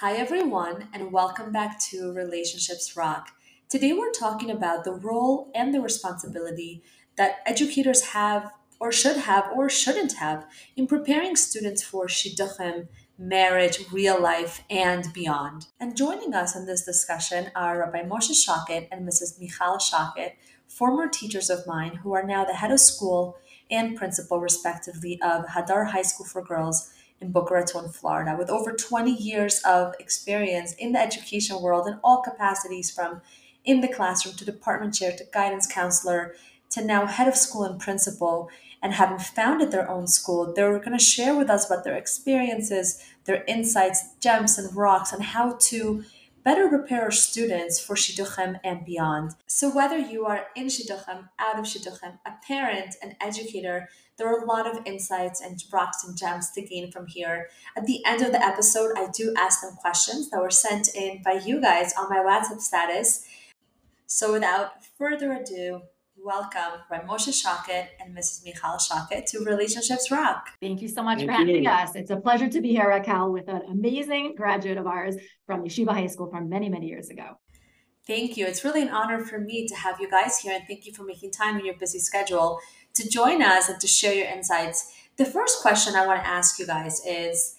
[0.00, 3.32] Hi, everyone, and welcome back to Relationships Rock.
[3.68, 6.82] Today, we're talking about the role and the responsibility
[7.16, 8.50] that educators have,
[8.80, 12.88] or should have, or shouldn't have in preparing students for shidduchim,
[13.18, 15.66] marriage, real life, and beyond.
[15.78, 19.38] And joining us in this discussion are Rabbi Moshe Schochet and Mrs.
[19.38, 20.36] Michal Schochet,
[20.66, 23.36] former teachers of mine who are now the head of school
[23.70, 28.72] and principal, respectively, of Hadar High School for Girls in Boca Raton, Florida, with over
[28.72, 33.20] 20 years of experience in the education world in all capacities from
[33.64, 36.34] in the classroom to department chair to guidance counselor
[36.70, 38.48] to now head of school and principal.
[38.82, 43.04] And having founded their own school, they're going to share with us about their experiences,
[43.24, 46.02] their insights, gems, and rocks, and how to
[46.44, 49.32] better prepare our students for Shidduchim and beyond.
[49.46, 54.42] So, whether you are in Shidduchim, out of Shidduchim, a parent, an educator, there are
[54.42, 57.48] a lot of insights and rocks and gems to gain from here.
[57.76, 61.22] At the end of the episode, I do ask them questions that were sent in
[61.22, 63.26] by you guys on my WhatsApp status.
[64.06, 65.82] So, without further ado,
[66.30, 68.44] welcome by Moshe Schochet and Mrs.
[68.44, 70.50] Michal Schochet to Relationships Rock.
[70.60, 71.68] Thank you so much Thank for having you.
[71.68, 71.96] us.
[71.96, 75.90] It's a pleasure to be here, Raquel, with an amazing graduate of ours from Yeshiva
[75.90, 77.40] High School from many, many years ago.
[78.06, 78.46] Thank you.
[78.46, 81.02] It's really an honor for me to have you guys here, and thank you for
[81.02, 82.60] making time in your busy schedule
[82.94, 84.94] to join us and to share your insights.
[85.16, 87.56] The first question I want to ask you guys is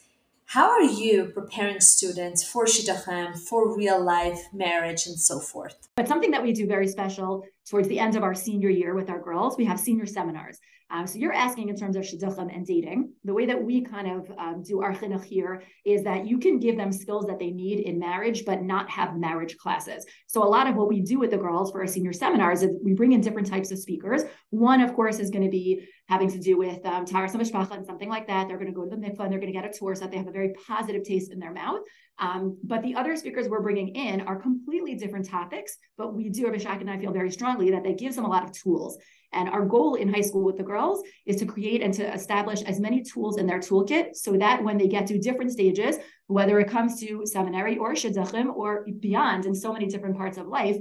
[0.51, 5.87] How are you preparing students for Shidduchim, for real life, marriage, and so forth?
[5.95, 9.09] But something that we do very special towards the end of our senior year with
[9.09, 10.59] our girls, we have senior seminars.
[10.89, 13.13] Um, so you're asking in terms of shidduchim and dating.
[13.23, 16.59] The way that we kind of um, do our chinuch here is that you can
[16.59, 20.05] give them skills that they need in marriage, but not have marriage classes.
[20.27, 22.71] So a lot of what we do with the girls for our senior seminars is
[22.83, 24.23] we bring in different types of speakers.
[24.49, 27.85] One, of course, is going to be having to do with um, Taharas Mishpacha and
[27.85, 28.49] something like that.
[28.49, 30.01] They're going to go to the mikvah and they're going to get a tour so
[30.01, 31.79] that they have a very positive taste in their mouth.
[32.19, 36.43] Um, but the other speakers we're bringing in are completely different topics, but we do,
[36.47, 38.97] Rabbi Schochet and I feel very strongly that that gives them a lot of tools.
[39.31, 42.61] And our goal in high school with the girls is to create and to establish
[42.63, 45.95] as many tools in their toolkit so that when they get to different stages,
[46.27, 50.47] whether it comes to seminary or shidduchim or beyond in so many different parts of
[50.47, 50.75] life,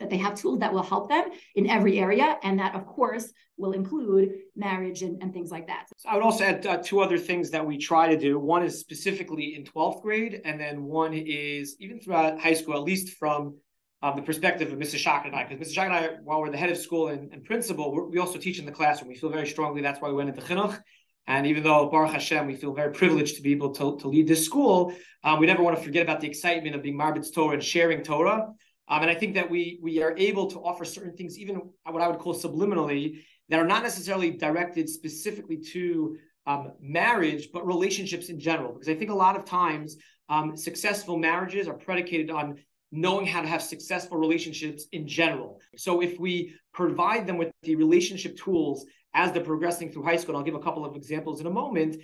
[0.00, 2.36] that they have tools that will help them in every area.
[2.42, 5.86] And that, of course, will include marriage and, and things like that.
[5.96, 8.38] So I would also add uh, two other things that we try to do.
[8.38, 12.82] One is specifically in 12th grade, and then one is even throughout high school, at
[12.82, 13.56] least from
[14.02, 15.04] um, the perspective of Mrs.
[15.04, 15.44] Schochet and I.
[15.44, 15.74] Because Mrs.
[15.74, 18.58] Schochet and I, while we're the head of school and, and principal, we also teach
[18.58, 19.08] in the classroom.
[19.08, 20.80] We feel very strongly that's why we went into chinuch.
[21.26, 24.26] And even though Baruch Hashem, we feel very privileged to be able to, to lead
[24.26, 27.54] this school, um, we never want to forget about the excitement of being Marbitz Torah
[27.54, 28.46] and sharing Torah.
[28.88, 32.02] Um, and I think that we we are able to offer certain things, even what
[32.02, 36.16] I would call subliminally, that are not necessarily directed specifically to
[36.46, 38.72] um, marriage, but relationships in general.
[38.72, 39.96] Because I think a lot of times
[40.28, 42.56] um, successful marriages are predicated on
[42.90, 45.60] knowing how to have successful relationships in general.
[45.76, 50.34] So if we provide them with the relationship tools as they're progressing through high school,
[50.34, 51.96] and I'll give a couple of examples in a moment,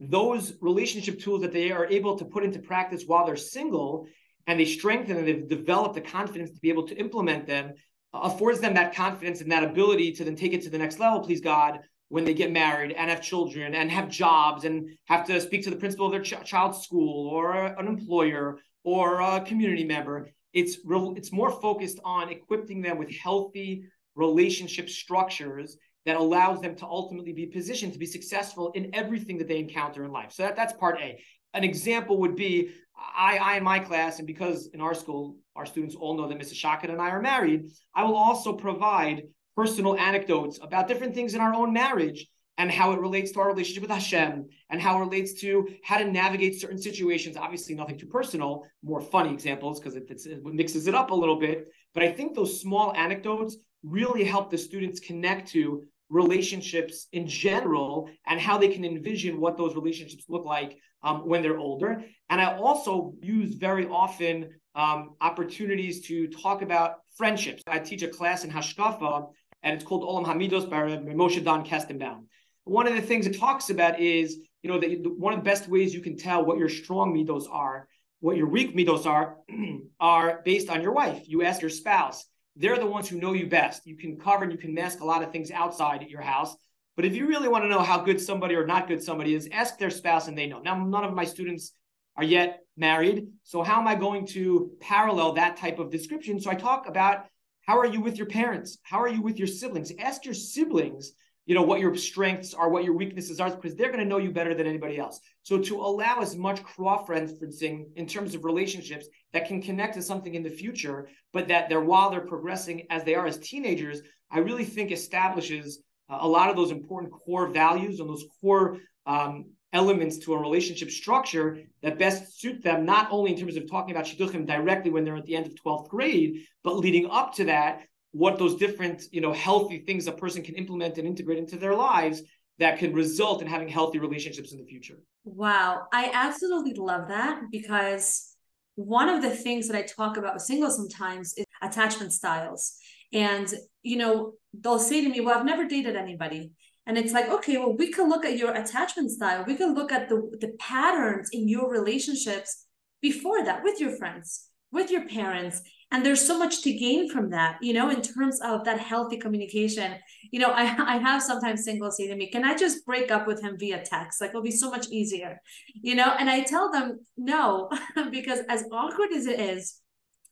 [0.00, 4.08] those relationship tools that they are able to put into practice while they're single
[4.46, 7.72] and they strengthen and they've developed the confidence to be able to implement them
[8.14, 10.98] uh, affords them that confidence and that ability to then take it to the next
[10.98, 15.24] level, please God, when they get married and have children and have jobs and have
[15.26, 19.20] to speak to the principal of their ch- child's school or a, an employer or
[19.20, 20.28] a community member.
[20.52, 26.84] It's it's more focused on equipping them with healthy relationship structures that allows them to
[26.84, 30.32] ultimately be positioned to be successful in everything that they encounter in life.
[30.32, 31.18] So that, that's part A.
[31.54, 35.66] An example would be I, I in my class, and because in our school, our
[35.66, 36.54] students all know that Mrs.
[36.54, 39.24] Schochet and I are married, I will also provide
[39.56, 42.26] personal anecdotes about different things in our own marriage
[42.58, 45.98] and how it relates to our relationship with Hashem and how it relates to how
[45.98, 47.36] to navigate certain situations.
[47.36, 51.38] Obviously, nothing too personal, more funny examples because it, it mixes it up a little
[51.38, 51.68] bit.
[51.94, 58.08] But I think those small anecdotes really help the students connect to relationships in general
[58.26, 62.04] and how they can envision what those relationships look like um, when they're older.
[62.28, 67.62] And I also use very often um, opportunities to talk about friendships.
[67.66, 69.28] I teach a class in Hashkafa,
[69.62, 70.82] and it's called Olam Hamidos by
[71.14, 72.26] Moshe Dan Kestenbaum.
[72.64, 75.66] One of the things it talks about is, you know, that one of the best
[75.66, 77.88] ways you can tell what your strong midos are,
[78.20, 79.38] what your weak midos are,
[80.00, 81.22] are based on your wife.
[81.26, 82.24] You ask your spouse,
[82.56, 83.86] they're the ones who know you best.
[83.86, 86.54] You can cover and you can mask a lot of things outside your house.
[86.96, 89.48] But if you really want to know how good somebody or not good somebody is,
[89.50, 90.60] ask their spouse and they know.
[90.60, 91.72] Now, none of my students
[92.16, 93.28] are yet married.
[93.44, 96.38] So, how am I going to parallel that type of description?
[96.38, 97.26] So, I talk about
[97.66, 98.78] how are you with your parents?
[98.82, 99.92] How are you with your siblings?
[99.98, 101.12] Ask your siblings
[101.46, 104.18] you know what your strengths are, what your weaknesses are, because they're going to know
[104.18, 105.20] you better than anybody else.
[105.42, 110.34] So to allow as much cross-referencing in terms of relationships that can connect to something
[110.34, 114.38] in the future, but that they're while they're progressing as they are as teenagers, I
[114.38, 120.18] really think establishes a lot of those important core values and those core um, elements
[120.18, 124.04] to a relationship structure that best suit them, not only in terms of talking about
[124.04, 127.82] shidduchim directly when they're at the end of 12th grade, but leading up to that,
[128.12, 131.74] what those different, you know, healthy things a person can implement and integrate into their
[131.74, 132.22] lives
[132.58, 134.98] that can result in having healthy relationships in the future.
[135.24, 135.86] Wow.
[135.92, 138.36] I absolutely love that because
[138.74, 142.76] one of the things that I talk about with singles sometimes is attachment styles.
[143.12, 146.52] And, you know, they'll say to me, Well, I've never dated anybody.
[146.86, 149.44] And it's like, okay, well, we can look at your attachment style.
[149.46, 152.66] We can look at the, the patterns in your relationships
[153.00, 155.62] before that with your friends, with your parents.
[155.92, 158.18] And there's so much to gain from that, you know, in mm-hmm.
[158.18, 159.94] terms of that healthy communication.
[160.30, 163.26] You know, I, I have sometimes singles say to me, can I just break up
[163.26, 164.20] with him via text?
[164.20, 165.40] Like it'll be so much easier,
[165.74, 166.14] you know?
[166.18, 167.70] And I tell them no,
[168.10, 169.78] because as awkward as it is,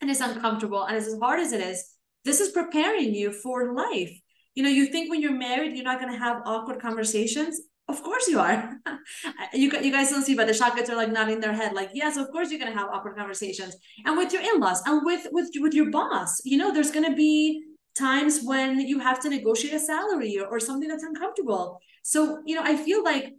[0.00, 1.84] and it's uncomfortable, and as hard as it is,
[2.24, 4.18] this is preparing you for life
[4.54, 7.60] you know, you think when you're married, you're not going to have awkward conversations.
[7.90, 8.78] Of course you are.
[9.52, 12.16] you, you guys don't see, but the Schochets are like nodding their head, like, yes,
[12.16, 13.76] of course you're to have awkward conversations.
[14.04, 17.64] And with your in-laws and with with with your boss, you know, there's to be
[17.98, 21.80] times when you have to negotiate a salary or, or something that's uncomfortable.
[22.02, 23.34] So, you know, I feel like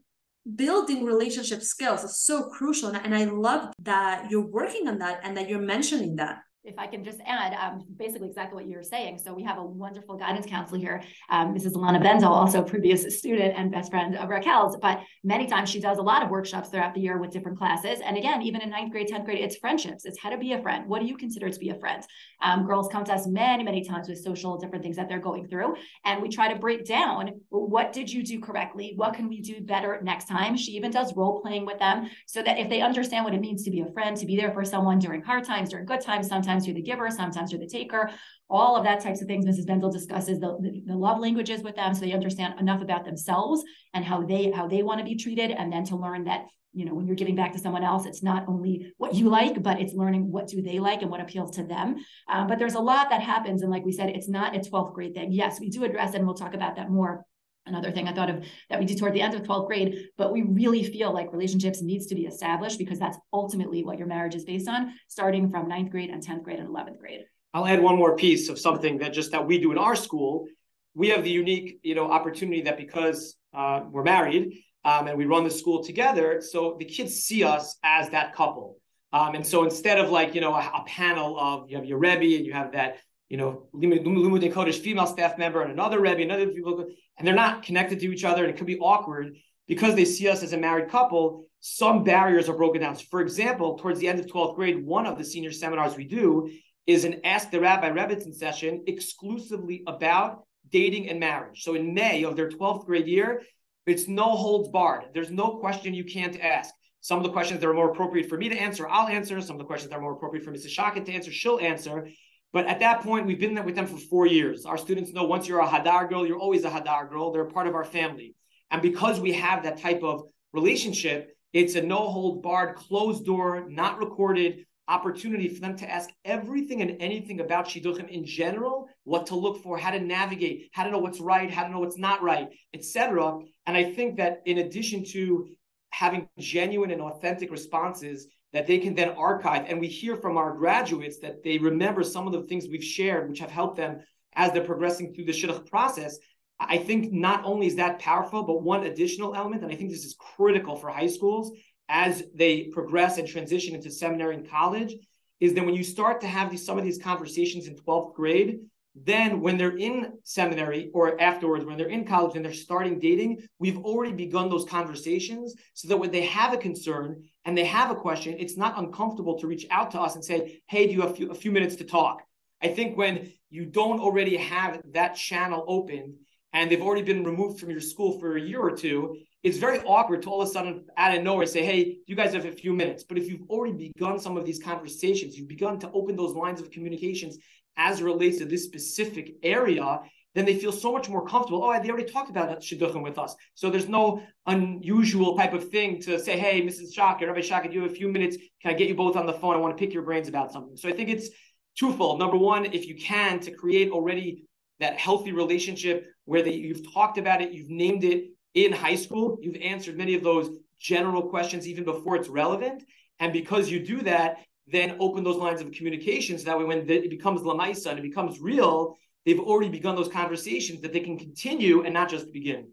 [0.55, 2.89] building relationship skills is so crucial.
[2.89, 6.85] And I love that you're working on that and that you're mentioning that if I
[6.87, 9.17] can just add, um, basically exactly what you were saying.
[9.17, 11.73] So we have a wonderful guidance counselor here, um, Mrs.
[11.73, 15.97] Alana Benzo, also previous student and best friend of Raquel's, but many times she does
[15.97, 17.99] a lot of workshops throughout the year with different classes.
[18.05, 20.05] And again, even in ninth grade, 10th grade, it's friendships.
[20.05, 20.87] It's how to be a friend.
[20.87, 22.03] What do you consider to be a friend?
[22.41, 25.47] Um, girls come to us many, many times with social different things that they're going
[25.47, 25.75] through.
[26.05, 28.93] And we try to break down, what did you do correctly?
[28.95, 30.55] What can we do better next time?
[30.55, 33.63] She even does role playing with them so that if they understand what it means
[33.63, 36.27] to be a friend, to be there for someone during hard times, during good times,
[36.27, 38.11] sometimes sometimes you're the giver, sometimes you're the taker,
[38.49, 39.45] all of that types of things.
[39.45, 39.65] Mrs.
[39.65, 43.63] Benzel discusses the, the, the, love languages with them so they understand enough about themselves
[43.93, 46.85] and how they how they want to be treated, and then to learn that you
[46.85, 49.81] know when you're giving back to someone else it's not only what you like but
[49.81, 51.97] it's learning what do they like and what appeals to them
[52.29, 54.93] um, but there's a lot that happens and like we said it's not a 12th
[54.93, 57.25] grade thing yes we do address and we'll talk about that more
[57.65, 60.31] another thing I thought of that we do toward the end of 12th grade, but
[60.31, 64.35] we really feel like relationships needs to be established because that's ultimately what your marriage
[64.35, 67.21] is based on, starting from ninth grade and 10th grade and 11th grade.
[67.53, 70.47] I'll add one more piece of something that just that we do in our school.
[70.93, 75.25] We have the unique, you know, opportunity that because uh, we're married um, and we
[75.25, 78.77] run the school together, so the kids see us as that couple.
[79.13, 81.99] Um, and so instead of like, you know, a, a panel of you have your
[81.99, 82.97] Rebbe and you have that
[83.31, 86.85] you know, Limudei Kodesh female staff member and another Rebbe, another people,
[87.17, 89.37] and they're not connected to each other, and it could be awkward
[89.69, 91.45] because they see us as a married couple.
[91.61, 92.97] Some barriers are broken down.
[92.97, 96.03] So for example, towards the end of 12th grade, one of the senior seminars we
[96.03, 96.51] do
[96.85, 101.63] is an Ask the Rabbi Rebbitzin session exclusively about dating and marriage.
[101.63, 103.43] So in May of their 12th grade year,
[103.85, 105.05] it's no holds barred.
[105.13, 106.73] There's no question you can't ask.
[106.99, 109.39] Some of the questions that are more appropriate for me to answer, I'll answer.
[109.39, 110.75] Some of the questions that are more appropriate for Mrs.
[110.75, 112.09] Schochet to answer, she'll answer.
[112.53, 114.65] But at that point, we've been there with them for four years.
[114.65, 117.31] Our students know once you're a Hadar girl, you're always a Hadar girl.
[117.31, 118.35] They're part of our family.
[118.71, 123.67] And because we have that type of relationship, it's a no hold barred, closed door,
[123.69, 129.27] not recorded opportunity for them to ask everything and anything about Shidduchim in general, what
[129.27, 131.97] to look for, how to navigate, how to know what's right, how to know what's
[131.97, 133.39] not right, etc.
[133.65, 135.47] And I think that in addition to
[135.91, 139.65] having genuine and authentic responses, that they can then archive.
[139.67, 143.29] And we hear from our graduates that they remember some of the things we've shared,
[143.29, 144.01] which have helped them
[144.33, 146.17] as they're progressing through the shidduch process.
[146.59, 150.05] I think not only is that powerful, but one additional element, and I think this
[150.05, 151.51] is critical for high schools
[151.89, 154.95] as they progress and transition into seminary and college,
[155.39, 158.59] is that when you start to have these some of these conversations in 12th grade,
[158.93, 163.41] then when they're in seminary or afterwards when they're in college and they're starting dating
[163.57, 167.89] we've already begun those conversations so that when they have a concern and they have
[167.89, 171.01] a question it's not uncomfortable to reach out to us and say hey do you
[171.01, 172.21] have a few, a few minutes to talk?
[172.61, 176.17] I think when you don't already have that channel open
[176.53, 179.79] and they've already been removed from your school for a year or two it's very
[179.79, 182.51] awkward to all of a sudden out of nowhere say hey you guys have a
[182.51, 183.05] few minutes.
[183.05, 186.59] But if you've already begun some of these conversations you've begun to open those lines
[186.59, 187.37] of communications
[187.77, 189.99] as relates to this specific area,
[190.33, 191.63] then they feel so much more comfortable.
[191.63, 196.01] Oh, they already talked about shidduchim with us, so there's no unusual type of thing
[196.01, 196.93] to say, "Hey, Mrs.
[196.95, 198.37] Schochet, Rabbi Schochet, do you have a few minutes?
[198.61, 199.55] Can I get you both on the phone?
[199.55, 201.29] I want to pick your brains about something." So I think it's
[201.77, 202.19] twofold.
[202.19, 204.45] Number one, if you can, to create already
[204.79, 209.37] that healthy relationship where they, you've talked about it, you've named it in high school,
[209.41, 210.49] you've answered many of those
[210.79, 212.83] general questions even before it's relevant.
[213.19, 214.39] And because you do that,
[214.71, 218.03] then open those lines of communication so that way when it becomes lamaisa and it
[218.03, 222.69] becomes real, they've already begun those conversations that they can continue and not just begin.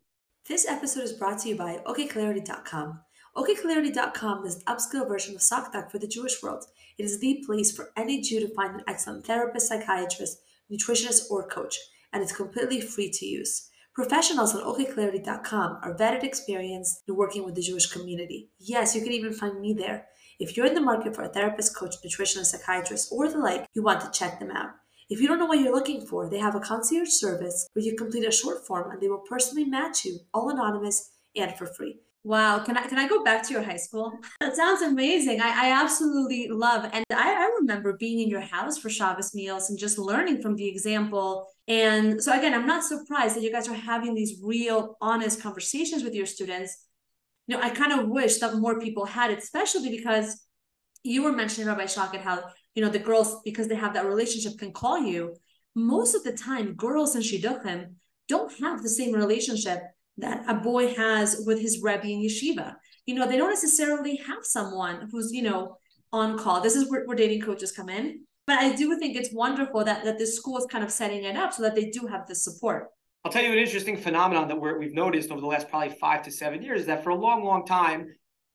[0.48, 3.00] This episode is brought to you by OkClarity.com.
[3.36, 6.64] OkClarity.com is an upscale version of Zocdoc for the Jewish world.
[6.96, 10.38] It is the place for any Jew to find an excellent therapist, psychiatrist,
[10.72, 11.76] nutritionist, or coach,
[12.12, 13.68] and it's completely free to use.
[13.94, 18.50] Professionals on OkClarity.com are vetted experienced in working with the Jewish community.
[18.58, 20.06] Yes, you can even find me there.
[20.38, 23.82] If you're in the market for a therapist, coach, nutritionist, psychiatrist, or the like, you
[23.82, 24.70] want to check them out.
[25.10, 27.96] If you don't know what you're looking for, they have a concierge service where you
[27.96, 31.98] complete a short form and they will personally match you, all anonymous and for free.
[32.24, 34.12] Wow, can I can I go back to your high school?
[34.40, 35.40] That sounds amazing.
[35.40, 39.70] I, I absolutely love, and I, I remember being in your house for Shabbos meals
[39.70, 41.46] and just learning from the example.
[41.68, 46.02] And so again, I'm not surprised that you guys are having these real, honest conversations
[46.04, 46.76] with your students.
[47.48, 50.44] You know, I kind of wish that more people had it, especially because
[51.02, 54.58] you were mentioning Rabbi Schochet how you know the girls because they have that relationship
[54.58, 55.34] can call you.
[55.74, 57.94] Most of the time, girls in shidduchim
[58.28, 59.80] don't have the same relationship
[60.18, 62.74] that a boy has with his rebbe in yeshiva.
[63.06, 65.78] You know, they don't necessarily have someone who's, you know,
[66.12, 66.60] on call.
[66.60, 68.24] This is where, where dating coaches come in.
[68.46, 71.36] But I do think it's wonderful that, that the school is kind of setting it
[71.36, 72.88] up so that they do have this support.
[73.24, 76.22] I'll tell you an interesting phenomenon that we have noticed over the last probably five
[76.22, 78.06] to seven years is that for a long, long time,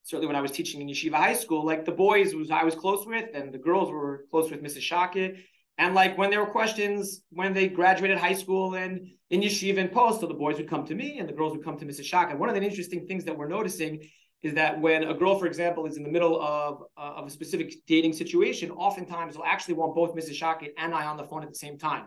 [0.03, 2.73] certainly when I was teaching in yeshiva high school, like the boys was I was
[2.73, 4.81] close with, and the girls were close with Mrs.
[4.81, 5.37] Schochet.
[5.77, 9.91] And like when there were questions when they graduated high school and in yeshiva and
[9.91, 12.05] post, so the boys would come to me and the girls would come to Mrs.
[12.05, 12.37] Schochet.
[12.37, 14.01] One of the interesting things that we're noticing
[14.43, 17.29] is that when a girl, for example, is in the middle of, uh, of a
[17.29, 20.35] specific dating situation, oftentimes they'll actually want both Mrs.
[20.35, 22.05] Schochet and I on the phone at the same time.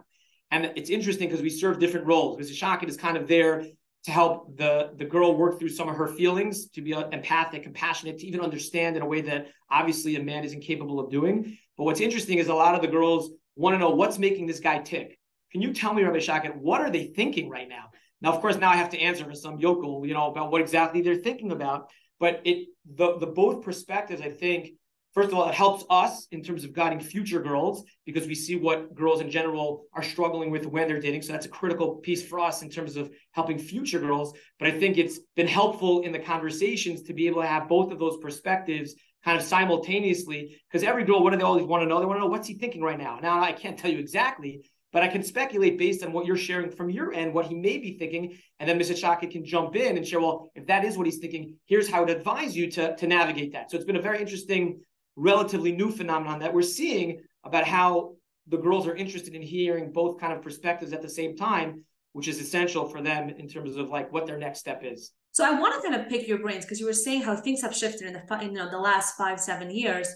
[0.50, 2.38] And it's interesting because we serve different roles.
[2.38, 2.57] Mrs.
[2.57, 3.65] Schochet is kind of there
[4.05, 7.65] to help the, the girl work through some of her feelings, to be uh, empathic,
[7.65, 11.59] compassionate, to even understand in a way that obviously a man isn't capable of doing.
[11.76, 14.61] But what's interesting is a lot of the girls want to know what's making this
[14.61, 15.19] guy tick.
[15.50, 17.87] Can you tell me, Rabbi Schochet, what are they thinking right now?
[18.21, 20.61] Now, of course, now I have to answer for some yokel, you know, about what
[20.61, 21.91] exactly they're thinking about.
[22.19, 24.71] But it the the both perspectives, I think,
[25.16, 28.54] first of all, it helps us in terms of guiding future girls because we see
[28.54, 31.23] what girls in general are struggling with when they're dating.
[31.23, 34.35] So that's a critical piece for us in terms of helping future girls.
[34.58, 37.92] But I think it's been helpful in the conversations to be able to have both
[37.92, 38.94] of those perspectives
[39.25, 41.99] kind of simultaneously because every girl, what do they always want to know?
[41.99, 43.18] They want to know what's he thinking right now.
[43.20, 44.61] Now I can't tell you exactly,
[44.92, 47.78] but I can speculate based on what you're sharing from your end, what he may
[47.78, 48.94] be thinking, and then Mr.
[48.94, 50.20] Schochet can jump in and share.
[50.20, 53.52] Well, if that is what he's thinking, here's how to advise you to to navigate
[53.52, 53.70] that.
[53.70, 54.80] So it's been a very interesting,
[55.16, 58.14] relatively new phenomenon that we're seeing about how
[58.49, 62.28] the girls are interested in hearing both kind of perspectives at the same time, which
[62.28, 65.12] is essential for them in terms of like what their next step is.
[65.32, 67.62] So I want to kind of pick your brains because you were saying how things
[67.62, 70.08] have shifted in the you know the last five seven years.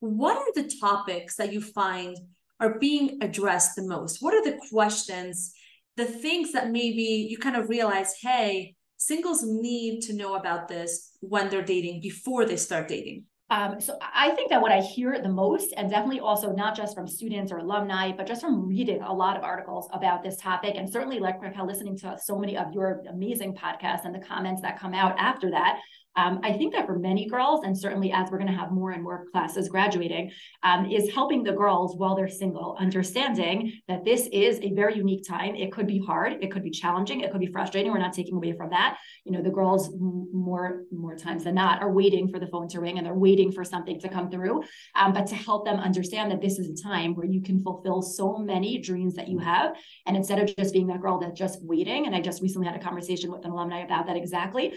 [0.00, 2.16] What are the topics that you find
[2.60, 4.18] are being addressed the most?
[4.20, 5.52] What are the questions,
[5.96, 11.16] the things that maybe you kind of realize, hey, singles need to know about this
[11.20, 13.24] when they're dating before they start dating?
[13.48, 16.96] Um, so I think that what I hear the most, and definitely also not just
[16.96, 20.74] from students or alumni, but just from reading a lot of articles about this topic,
[20.76, 24.80] and certainly like listening to so many of your amazing podcasts and the comments that
[24.80, 25.78] come out after that,
[26.16, 28.92] um, I think that for many girls, and certainly as we're going to have more
[28.92, 30.32] and more classes graduating,
[30.62, 35.26] um, is helping the girls while they're single, understanding that this is a very unique
[35.26, 35.54] time.
[35.54, 37.92] It could be hard, it could be challenging, it could be frustrating.
[37.92, 38.98] We're not taking away from that.
[39.24, 42.80] You know, the girls more more times than not are waiting for the phone to
[42.80, 44.62] ring and they're waiting for something to come through.
[44.94, 48.00] Um, but to help them understand that this is a time where you can fulfill
[48.00, 51.62] so many dreams that you have, and instead of just being that girl that's just
[51.62, 52.06] waiting.
[52.06, 54.72] And I just recently had a conversation with an alumni about that exactly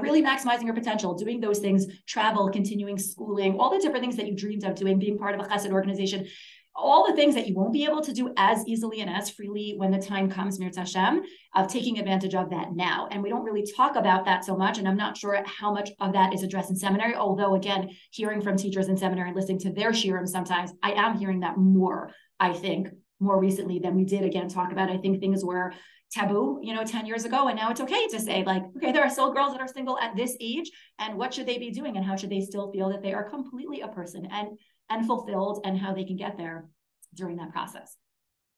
[0.00, 4.26] really maximizing your potential, doing those things, travel, continuing schooling, all the different things that
[4.26, 6.26] you dreamed of doing, being part of a chesed organization,
[6.74, 9.74] all the things that you won't be able to do as easily and as freely
[9.76, 11.22] when the time comes, Mir Hashem,
[11.54, 13.08] of taking advantage of that now.
[13.10, 14.78] And we don't really talk about that so much.
[14.78, 17.14] And I'm not sure how much of that is addressed in seminary.
[17.14, 21.18] Although, again, hearing from teachers in seminary and listening to their shiurim sometimes, I am
[21.18, 22.88] hearing that more, I think,
[23.20, 24.90] more recently than we did again talk about.
[24.90, 25.74] I think things were
[26.12, 27.48] taboo, you know, 10 years ago.
[27.48, 29.98] And now it's okay to say, like, okay, there are still girls that are single
[29.98, 30.70] at this age.
[30.98, 31.96] And what should they be doing?
[31.96, 34.58] And how should they still feel that they are completely a person and
[34.92, 36.68] and fulfilled and how they can get there
[37.14, 37.96] during that process.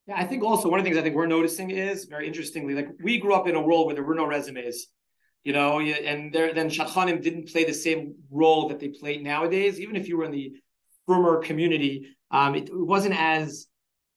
[0.06, 2.74] Yeah, I think also one of the things I think we're noticing is very interestingly,
[2.74, 4.86] like we grew up in a world where there were no resumes,
[5.44, 9.80] you know, and there then shadchanim didn't play the same role that they play nowadays.
[9.80, 10.52] Even if you were in the
[11.06, 13.66] frummer community, um, it, it wasn't as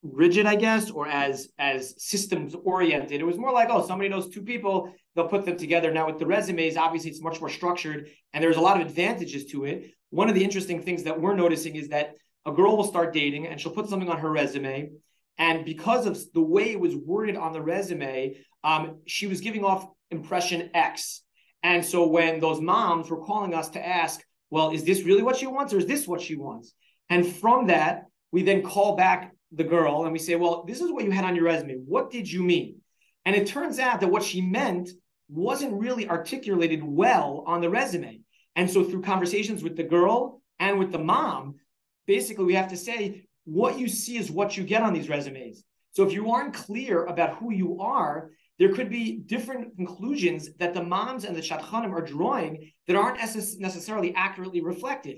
[0.03, 3.19] rigid, I guess, or as as systems oriented.
[3.19, 5.91] It was more like, oh, somebody knows two people, they'll put them together.
[5.91, 9.45] Now with the resumes, obviously it's much more structured, and there's a lot of advantages
[9.47, 9.91] to it.
[10.09, 13.47] One of the interesting things that we're noticing is that a girl will start dating
[13.47, 14.91] and she'll put something on her resume,
[15.37, 19.63] and because of the way it was worded on the resume, um, she was giving
[19.63, 21.23] off impression X.
[21.63, 25.35] And so when those moms were calling us to ask, well, is this really what
[25.35, 26.73] she wants, or is this what she wants?
[27.09, 30.91] And from that, we then call back the girl and we say, Well, this is
[30.91, 31.75] what you had on your resume.
[31.85, 32.81] What did you mean?
[33.25, 34.89] And it turns out that what she meant
[35.29, 38.21] wasn't really articulated well on the resume.
[38.55, 41.55] And so through conversations with the girl and with the mom,
[42.05, 45.63] basically we have to say, what you see is what you get on these resumes.
[45.91, 50.73] So if you aren't clear about who you are, there could be different conclusions that
[50.73, 55.17] the moms and the shadchanim are drawing that aren't necessarily accurately reflected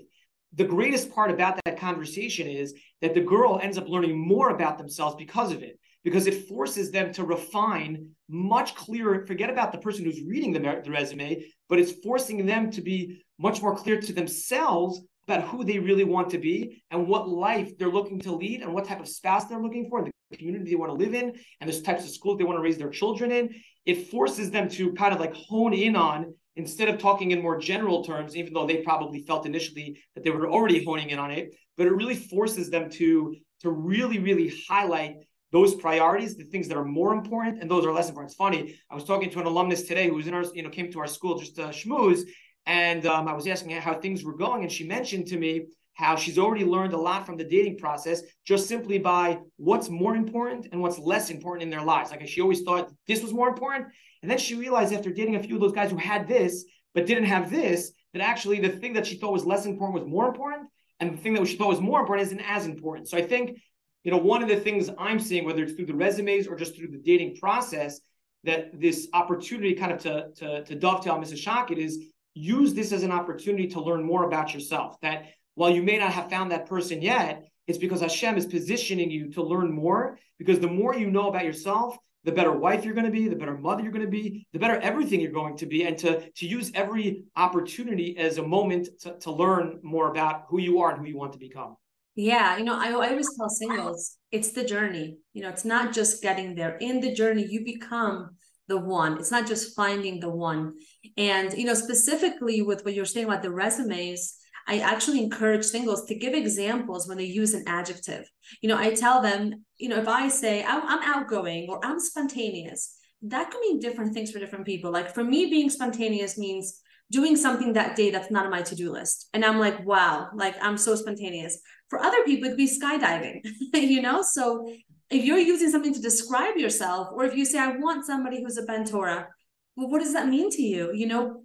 [0.54, 4.78] the greatest part about that conversation is that the girl ends up learning more about
[4.78, 9.26] themselves because of it, because it forces them to refine much clearer.
[9.26, 13.22] Forget about the person who's reading the, the resume, but it's forcing them to be
[13.38, 17.78] much more clear to themselves about who they really want to be and what life
[17.78, 20.72] they're looking to lead and what type of spouse they're looking for and the community
[20.72, 22.90] they want to live in and the types of schools they want to raise their
[22.90, 23.54] children in.
[23.86, 27.58] It forces them to kind of like hone in on instead of talking in more
[27.58, 31.32] general terms, even though they probably felt initially that they were already honing in on
[31.32, 35.16] it, but it really forces them to, to really, really highlight
[35.52, 38.32] those priorities, the things that are more important, and those are less important.
[38.32, 38.76] It's funny.
[38.90, 41.00] I was talking to an alumnus today who was in our, you know, came to
[41.00, 42.22] our school just to schmooze,
[42.66, 45.66] and um, I was asking her how things were going, and she mentioned to me
[46.00, 50.16] how she's already learned a lot from the dating process just simply by what's more
[50.16, 52.10] important and what's less important in their lives.
[52.10, 53.88] Like she always thought this was more important,
[54.22, 56.64] and then she realized after dating a few of those guys who had this
[56.94, 60.10] but didn't have this, that actually the thing that she thought was less important was
[60.10, 60.70] more important.
[61.02, 63.10] And the thing that she thought was more important isn't as important.
[63.10, 63.60] So I think,
[64.04, 66.78] you know, one of the things I'm seeing, whether it's through the resumes or just
[66.78, 68.00] through the dating process,
[68.46, 71.44] that this opportunity kind of to, to, to dovetail Mrs.
[71.44, 74.96] Schochet is use this as an opportunity to learn more about yourself.
[75.02, 75.26] That
[75.60, 79.30] while you may not have found that person yet, it's because Hashem is positioning you
[79.32, 80.18] to learn more.
[80.38, 83.36] Because the more you know about yourself, the better wife you're going to be, the
[83.36, 86.30] better mother you're going to be, the better everything you're going to be, and to,
[86.32, 90.92] to use every opportunity as a moment to, to learn more about who you are
[90.92, 91.76] and who you want to become.
[92.16, 95.18] Yeah, you know, I, I always tell singles, it's the journey.
[95.34, 96.78] You know, it's not just getting there.
[96.78, 98.30] In the journey, you become
[98.70, 99.18] the one.
[99.18, 100.76] It's not just finding the one.
[101.18, 104.40] And, you know, specifically with what you're saying about the resumes,
[104.70, 108.30] I actually encourage singles to give examples when they use an adjective.
[108.62, 112.00] You know, I tell them, you know, if I say I'm, I'm outgoing or I'm
[112.00, 114.92] spontaneous, that can mean different things for different people.
[114.92, 118.92] Like for me, being spontaneous means doing something that day that's not on my to-do
[118.92, 119.28] list.
[119.34, 121.60] And I'm like, wow, like I'm so spontaneous.
[121.90, 123.42] For other people, it could be skydiving,
[123.74, 124.22] you know?
[124.22, 124.72] So
[125.10, 128.60] if you're using something to describe yourself, or if you say, I want somebody who's
[128.60, 129.28] a ben Torah,
[129.76, 130.92] well, what does that mean to you?
[130.94, 131.44] You know,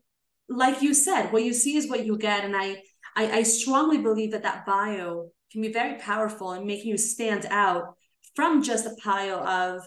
[0.48, 2.44] like you said, what you see is what you get.
[2.44, 2.82] And I
[3.16, 7.46] I, I strongly believe that that bio can be very powerful in making you stand
[7.50, 7.96] out
[8.34, 9.86] from just a pile of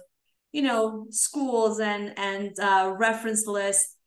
[0.51, 3.97] you know schools and and uh, reference lists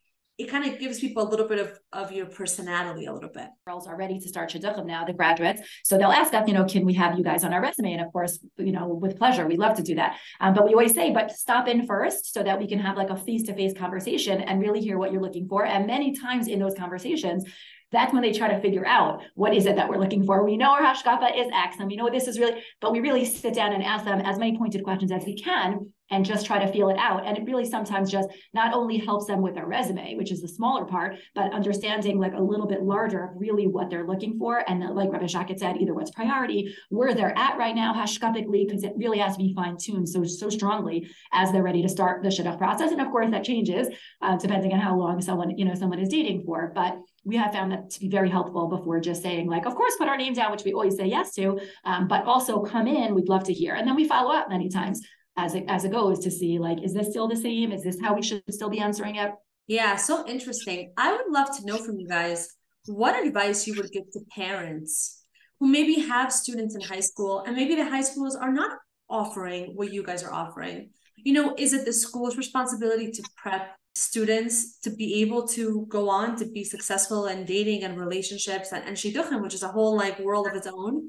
[0.41, 3.49] it kind of gives people a little bit of, of your personality a little bit.
[3.67, 5.61] Girls are ready to start shidduchim now, the graduates.
[5.85, 7.93] So they'll ask us, you know, can we have you guys on our resume?
[7.93, 10.17] And of course, you know, with pleasure, we love to do that.
[10.41, 13.11] Um, but we always say, but stop in first so that we can have like
[13.11, 15.67] a face-to-face conversation and really hear what you're looking for.
[15.67, 17.45] And many times in those conversations,
[17.93, 20.45] that's when they try to figure out what is it that we're looking for.
[20.45, 23.25] We know our hashkafa is X, and we know this is really, but we really
[23.25, 26.59] sit down and ask them as many pointed questions as we can and just try
[26.65, 27.27] to feel it out.
[27.27, 30.49] And it really sometimes just not only helps them with their resume, which is the
[30.49, 34.65] smaller part, but understanding like a little bit larger of really what they're looking for.
[34.69, 38.85] And like Rabbi Schochet said, either what's priority, where they're at right now, hashkafically, because
[38.85, 42.29] it really has to be fine-tuned so so strongly as they're ready to start the
[42.29, 42.93] shidduch process.
[42.93, 43.89] And of course that changes
[44.23, 46.73] uh, depending on how long someone, you know, someone is dating for.
[46.75, 49.95] But we have found that to be very helpful before just saying like, of course,
[49.97, 53.15] put our name down, which we always say yes to, um, but also come in,
[53.15, 53.75] we'd love to hear.
[53.75, 56.83] And then we follow up many times as it, as it goes to see like,
[56.83, 57.73] is this still the same?
[57.73, 59.31] Is this how we should still be answering it?
[59.67, 60.93] Yeah, so interesting.
[60.97, 62.49] I would love to know from you guys
[62.87, 65.23] what advice you would give to parents
[65.61, 69.73] who maybe have students in high school and maybe the high schools are not offering
[69.75, 70.91] what you guys are offering.
[71.17, 76.09] You know, is it the school's responsibility to prep students to be able to go
[76.09, 79.97] on to be successful in dating and relationships and, and shidduchim, which is a whole
[79.97, 81.09] like world of its own?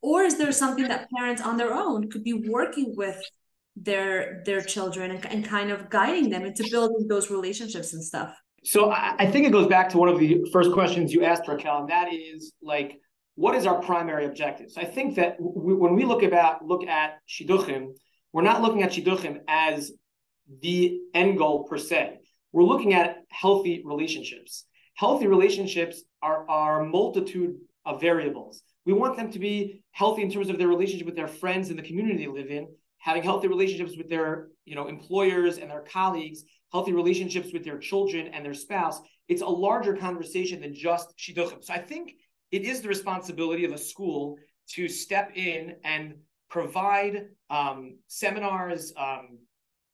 [0.00, 3.22] Or is there something that parents on their own could be working with
[3.76, 8.34] their their children and, and kind of guiding them into building those relationships and stuff.
[8.64, 11.48] So I, I think it goes back to one of the first questions you asked,
[11.48, 12.98] Raquel, and that is like
[13.34, 14.70] what is our primary objective?
[14.70, 17.92] So I think that when we look about look at shidduchim,
[18.32, 19.92] we're not looking at shidduchim as
[20.60, 22.18] the end goal per se.
[22.52, 24.66] We're looking at healthy relationships.
[24.94, 27.56] Healthy relationships are, are multitude
[27.86, 28.62] of variables.
[28.84, 31.78] We want them to be healthy in terms of their relationship with their friends and
[31.78, 32.68] the community they live in,
[33.02, 37.78] having healthy relationships with their you know employers and their colleagues, healthy relationships with their
[37.78, 39.00] children and their spouse.
[39.28, 41.64] It's a larger conversation than just shidduchim.
[41.64, 42.14] So I think
[42.52, 44.38] it is the responsibility of a school
[44.74, 46.14] to step in and
[46.48, 49.38] provide um, seminars, um,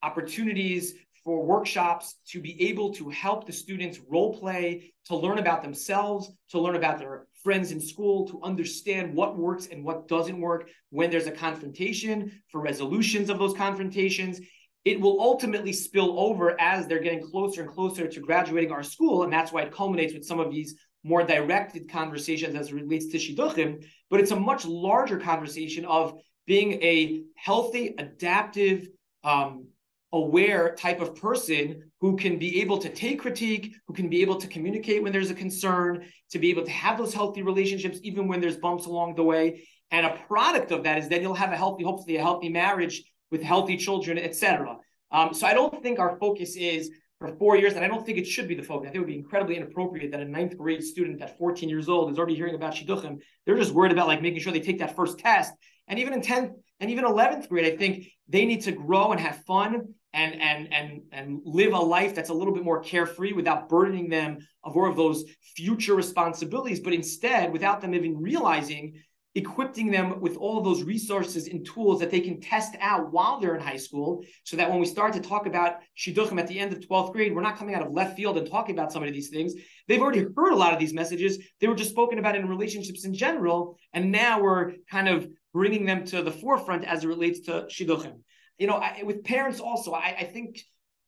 [0.02, 0.94] opportunities
[1.24, 6.30] for workshops to be able to help the students role play, to learn about themselves,
[6.50, 10.68] to learn about their friends in school, to understand what works and what doesn't work
[10.90, 14.40] when there's a confrontation, for resolutions of those confrontations.
[14.84, 19.22] It will ultimately spill over as they're getting closer and closer to graduating our school.
[19.22, 23.08] And that's why it culminates with some of these more directed conversations as it relates
[23.08, 26.14] to shidduchim, but it's a much larger conversation of
[26.46, 28.88] being a healthy, adaptive,
[29.24, 29.66] um,
[30.12, 34.36] aware type of person who can be able to take critique, who can be able
[34.36, 38.28] to communicate when there's a concern, to be able to have those healthy relationships even
[38.28, 39.66] when there's bumps along the way.
[39.90, 43.02] And a product of that is then you'll have a healthy, hopefully a healthy marriage
[43.30, 44.76] with healthy children, etc.
[45.10, 48.18] Um, so I don't think our focus is for four years, and I don't think
[48.18, 48.88] it should be the focus.
[48.88, 51.88] I think it would be incredibly inappropriate that a ninth grade student at 14 years
[51.88, 53.18] old is already hearing about shidduchim.
[53.44, 55.52] They're just worried about like making sure they take that first test.
[55.88, 59.20] And even in 10th and even 11th grade, I think they need to grow and
[59.20, 63.32] have fun and and and and live a life that's a little bit more carefree
[63.32, 68.94] without burdening them of all of those future responsibilities, but instead, without them even realizing,
[69.34, 73.38] equipping them with all of those resources and tools that they can test out while
[73.38, 76.58] they're in high school, so that when we start to talk about shidduchim at the
[76.58, 79.02] end of 12th grade, we're not coming out of left field and talking about some
[79.02, 79.54] of these things.
[79.86, 81.38] They've already heard a lot of these messages.
[81.60, 85.84] They were just spoken about in relationships in general, and now we're kind of bringing
[85.84, 88.20] them to the forefront as it relates to shidduchim
[88.58, 90.62] you know, I, with parents also, I, I, think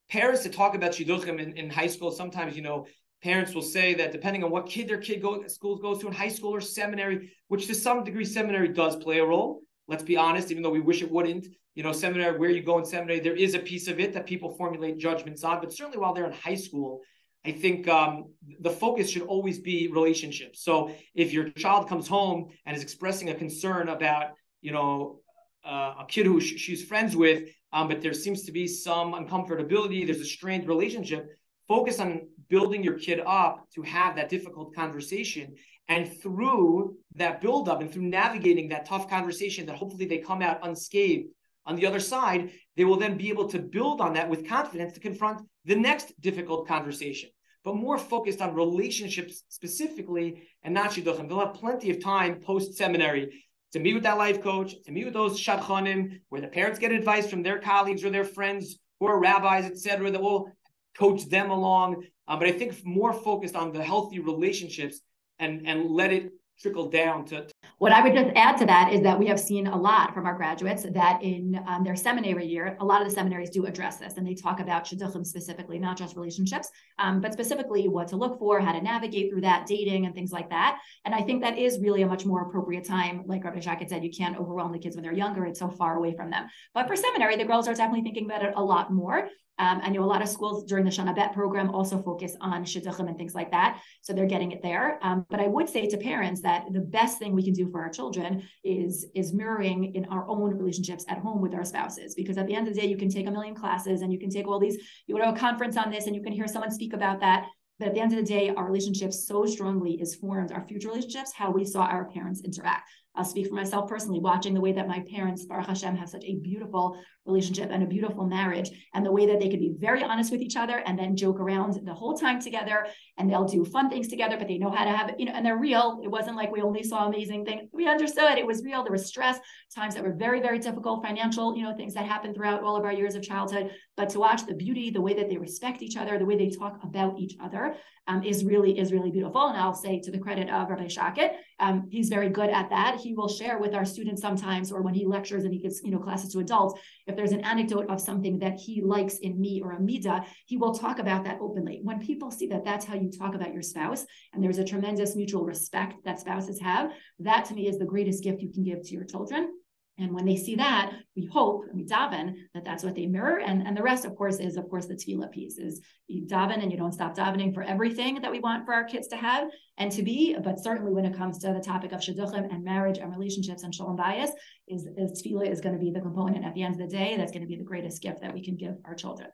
[0.08, 2.86] parents to talk about shidduchim in, in high school, sometimes, you know,
[3.22, 6.12] parents will say that depending on what kid their kid go, school goes to in
[6.12, 9.60] high school or seminary, which to some degree seminary does play a role.
[9.88, 11.46] Let's be honest, even though we wish it wouldn't.
[11.74, 14.26] You know, seminary, where you go in seminary, there is a piece of it that
[14.26, 15.60] people formulate judgments on.
[15.60, 17.00] But certainly while they're in high school,
[17.44, 20.62] I think um, the focus should always be relationships.
[20.62, 25.20] So if your child comes home and is expressing a concern about, you know,
[25.64, 29.14] uh, a kid who sh- she's friends with, um, but there seems to be some
[29.14, 30.04] uncomfortability.
[30.04, 31.28] There's a strained relationship.
[31.68, 35.54] Focus on building your kid up to have that difficult conversation.
[35.88, 40.60] And through that buildup and through navigating that tough conversation, that hopefully they come out
[40.62, 41.28] unscathed
[41.66, 44.94] on the other side, they will then be able to build on that with confidence
[44.94, 47.30] to confront the next difficult conversation.
[47.62, 51.28] But more focused on relationships specifically and not shidduchim.
[51.28, 55.04] They'll have plenty of time post seminary to meet with that life coach, to meet
[55.04, 59.06] with those shadchanim, where the parents get advice from their colleagues or their friends who
[59.06, 60.52] are rabbis, etc., that will
[60.96, 62.04] coach them along.
[62.28, 65.00] Um, but I think more focused on the healthy relationships
[65.38, 67.46] and and let it trickle down to.
[67.80, 70.26] What I would just add to that is that we have seen a lot from
[70.26, 73.96] our graduates that in um, their seminary year, a lot of the seminaries do address
[73.96, 78.16] this and they talk about shidduchim specifically, not just relationships, um, but specifically what to
[78.16, 80.78] look for, how to navigate through that, dating and things like that.
[81.06, 83.22] And I think that is really a much more appropriate time.
[83.24, 85.46] Like Rabbi Schochet said, you can't overwhelm the kids when they're younger.
[85.46, 86.48] It's so far away from them.
[86.74, 89.30] But for seminary, the girls are definitely thinking about it a lot more.
[89.58, 92.64] Um, I know a lot of schools during the Shana Bet program also focus on
[92.64, 93.80] shidduchim and things like that.
[94.00, 94.98] So they're getting it there.
[95.02, 97.82] Um, but I would say to parents that the best thing we can do for
[97.82, 102.14] our children is, is mirroring in our own relationships at home with our spouses.
[102.14, 104.18] Because at the end of the day, you can take a million classes and you
[104.18, 106.46] can take all these, you go to a conference on this and you can hear
[106.46, 107.46] someone speak about that.
[107.78, 110.88] But at the end of the day, our relationships so strongly is formed, our future
[110.88, 112.90] relationships, how we saw our parents interact.
[113.16, 116.24] I'll speak for myself personally, watching the way that my parents, Baruch Hashem, have such
[116.24, 116.96] a beautiful
[117.26, 120.40] relationship and a beautiful marriage, and the way that they could be very honest with
[120.40, 122.86] each other and then joke around the whole time together,
[123.18, 125.44] and they'll do fun things together, but they know how to have you know, and
[125.44, 126.00] they're real.
[126.02, 127.68] It wasn't like we only saw amazing things.
[127.72, 128.82] We understood it was real.
[128.84, 129.38] There was stress,
[129.74, 132.84] times that were very, very difficult, financial, you know, things that happened throughout all of
[132.84, 133.70] our years of childhood.
[134.00, 136.48] But to watch the beauty, the way that they respect each other, the way they
[136.48, 139.48] talk about each other, um, is really is really beautiful.
[139.48, 142.98] And I'll say to the credit of Rabbi Schochet, um, he's very good at that.
[142.98, 145.90] He will share with our students sometimes, or when he lectures and he gives you
[145.90, 149.60] know classes to adults, if there's an anecdote of something that he likes in me
[149.62, 151.80] or a mida, he will talk about that openly.
[151.82, 155.14] When people see that that's how you talk about your spouse, and there's a tremendous
[155.14, 158.82] mutual respect that spouses have, that to me is the greatest gift you can give
[158.82, 159.52] to your children
[160.00, 163.38] And when they see that, we hope, we daven, that that's what they mirror.
[163.38, 166.62] And, and the rest, of course, is, of course, the tefillah piece is you daven
[166.62, 169.48] and you don't stop davening for everything that we want for our kids to have
[169.76, 170.34] and to be.
[170.42, 173.74] But certainly when it comes to the topic of shidduchim and marriage and relationships and
[173.74, 174.30] shalom bayis,
[174.68, 177.16] is, is tefillah is going to be the component at the end of the day.
[177.18, 179.28] That's going to be the greatest gift that we can give our children.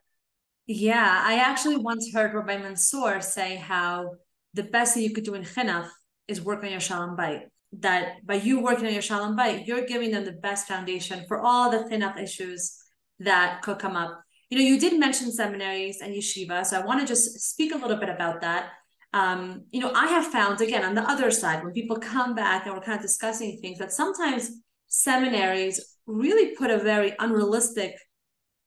[0.65, 4.15] Yeah, I actually once heard Rabbi Mansour say how
[4.53, 5.87] the best thing you could do in chinuch
[6.27, 7.45] is work on your shalom bayit
[7.79, 11.39] that by you working on your shalom bayit, you're giving them the best foundation for
[11.39, 12.77] all the chinuch issues
[13.19, 14.19] that could come up.
[14.49, 17.77] You know, you did mention seminaries and yeshiva, so I want to just speak a
[17.77, 18.69] little bit about that.
[19.13, 22.65] Um, you know, I have found again on the other side when people come back
[22.65, 24.51] and we're kind of discussing things that sometimes
[24.87, 27.95] seminaries really put a very unrealistic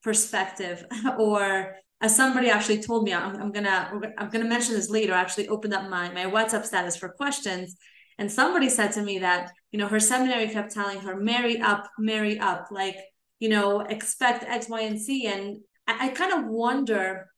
[0.02, 0.84] perspective
[1.18, 5.20] or as somebody actually told me I'm, I'm, gonna i'm gonna mention this later I
[5.20, 7.76] actually opened up my my whatsapp status for questions
[8.20, 11.90] and somebody said to me that, you know, her seminary kept telling her, marry up,
[11.98, 12.96] marry up, like,
[13.38, 15.26] you know, expect X, Y, and Z.
[15.26, 17.30] And I, I kind of wonder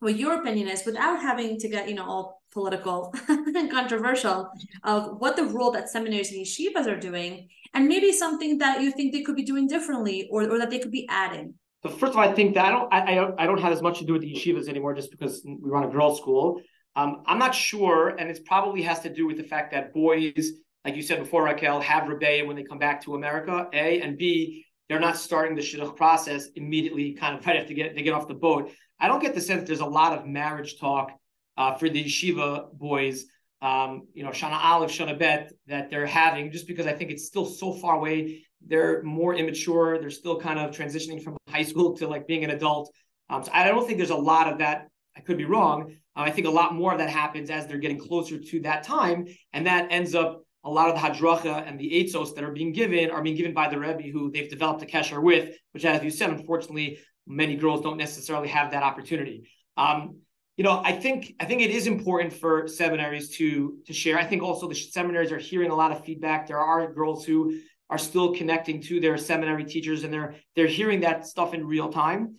[0.00, 4.50] what your opinion is without having to get, you know, all political and controversial
[4.84, 8.92] of what the role that seminaries and yeshivas are doing and maybe something that you
[8.92, 11.54] think they could be doing differently or, or that they could be adding.
[11.82, 13.72] So first of all, I think that I don't I, I don't I don't have
[13.72, 16.60] as much to do with the yeshivas anymore just because we run a girls' school.
[16.96, 20.52] Um, I'm not sure, and it probably has to do with the fact that boys,
[20.84, 23.68] like you said before, Raquel, have rebellion when they come back to America.
[23.74, 27.94] A and B, they're not starting the shidduch process immediately, kind of right after get
[27.94, 28.72] they get off the boat.
[28.98, 31.12] I don't get the sense there's a lot of marriage talk
[31.58, 33.26] uh, for the yeshiva boys.
[33.60, 37.26] Um, you know, Shana Aleph, Shana Bet that they're having, just because I think it's
[37.26, 38.44] still so far away.
[38.66, 39.98] They're more immature.
[39.98, 42.90] They're still kind of transitioning from high school to like being an adult.
[43.28, 44.88] Um, so I don't think there's a lot of that.
[45.16, 47.78] I could be wrong, uh, I think a lot more of that happens as they're
[47.78, 51.78] getting closer to that time, and that ends up a lot of the hadracha and
[51.78, 54.82] the eitzos that are being given are being given by the rebbe who they've developed
[54.82, 59.48] a kesher with, which, as you said, unfortunately, many girls don't necessarily have that opportunity.
[59.76, 60.18] Um,
[60.56, 64.18] you know, I think I think it is important for seminaries to to share.
[64.18, 66.46] I think also the seminaries are hearing a lot of feedback.
[66.46, 67.58] There are girls who
[67.90, 71.90] are still connecting to their seminary teachers, and they're they're hearing that stuff in real
[71.90, 72.36] time.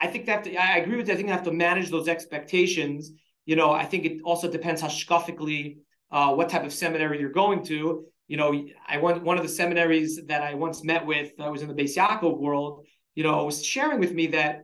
[0.00, 1.14] I think that I agree with that.
[1.14, 3.10] I think they have to manage those expectations.
[3.46, 5.78] You know, I think it also depends hashkafically
[6.10, 8.04] uh, what type of seminary you're going to.
[8.28, 11.32] You know, I went one of the seminaries that I once met with.
[11.40, 12.84] I was in the Beis Yaakov world.
[13.14, 14.62] You know, was sharing with me that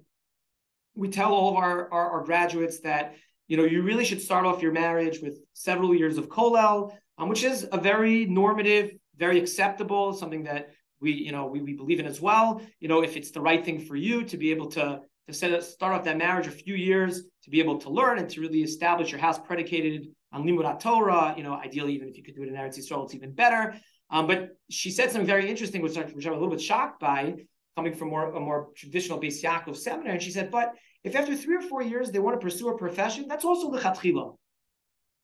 [0.94, 3.16] we tell all of our, our, our graduates that
[3.48, 7.28] you know you really should start off your marriage with several years of kollel, um,
[7.28, 10.70] which is a very normative, very acceptable, something that
[11.00, 12.60] we you know we, we believe in as well.
[12.80, 15.62] You know, if it's the right thing for you to be able to to set,
[15.62, 18.62] start off that marriage a few years to be able to learn and to really
[18.62, 21.34] establish your house predicated on limud Torah.
[21.36, 23.74] You know, ideally, even if you could do it in Eretz Yisrael, it's even better.
[24.10, 27.36] Um, but she said something very interesting, which, which I'm a little bit shocked by,
[27.76, 30.14] coming from more a more traditional Beis Yaakov seminary.
[30.14, 32.78] And she said, but if after three or four years they want to pursue a
[32.78, 34.36] profession, that's also the lechatchila.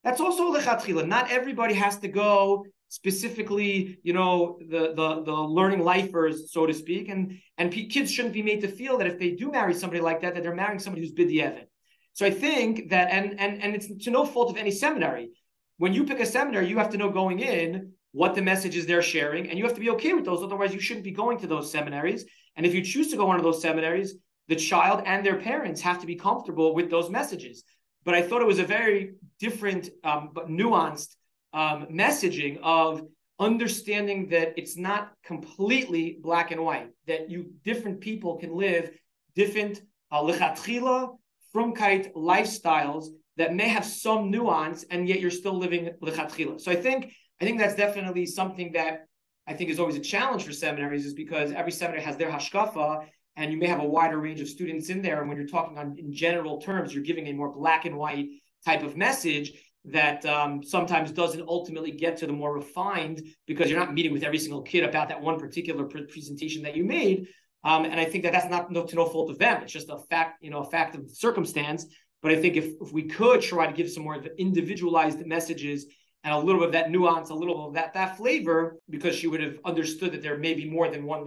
[0.02, 1.06] That's also lechatchila.
[1.06, 6.74] Not everybody has to go specifically, you know, the the the learning lifers, so to
[6.74, 10.02] speak, and and kids shouldn't be made to feel that if they do marry somebody
[10.02, 11.66] like that, that they're marrying somebody who's bidiyevit.
[12.12, 15.30] So I think that, and and and it's to no fault of any seminary.
[15.78, 19.02] When you pick a seminary, you have to know going in what the messages they're
[19.02, 20.42] sharing, and you have to be okay with those.
[20.42, 22.26] Otherwise, you shouldn't be going to those seminaries.
[22.56, 24.16] And if you choose to go one of those seminaries,
[24.48, 27.62] the child and their parents have to be comfortable with those messages.
[28.04, 31.14] But I thought it was a very different, um, but nuanced
[31.52, 33.02] um, messaging of
[33.38, 38.90] understanding that it's not completely black and white, that you different people can live
[39.34, 39.80] different
[40.12, 41.16] uh, lechatchila,
[41.54, 46.60] frumkeit lifestyles that may have some nuance, and yet you're still living lechatchila.
[46.60, 49.06] So I think I think that's definitely something that
[49.46, 53.06] I think is always a challenge for seminaries, is because every seminary has their hashkafa,
[53.36, 55.20] and you may have a wider range of students in there.
[55.20, 58.28] And when you're talking on in general terms, you're giving a more black and white
[58.66, 59.52] type of message
[59.86, 64.22] that um, sometimes doesn't ultimately get to the more refined because you're not meeting with
[64.22, 67.26] every single kid about that one particular pre- presentation that you made.
[67.64, 69.62] Um, and I think that that's not no, to no fault of them.
[69.62, 71.86] It's just a fact, you know, a fact of circumstance.
[72.22, 75.86] But I think if, if we could try to give some more individualized messages
[76.24, 79.26] and a little bit of that nuance, a little of that that flavor, because she
[79.26, 81.26] would have understood that there may be more than one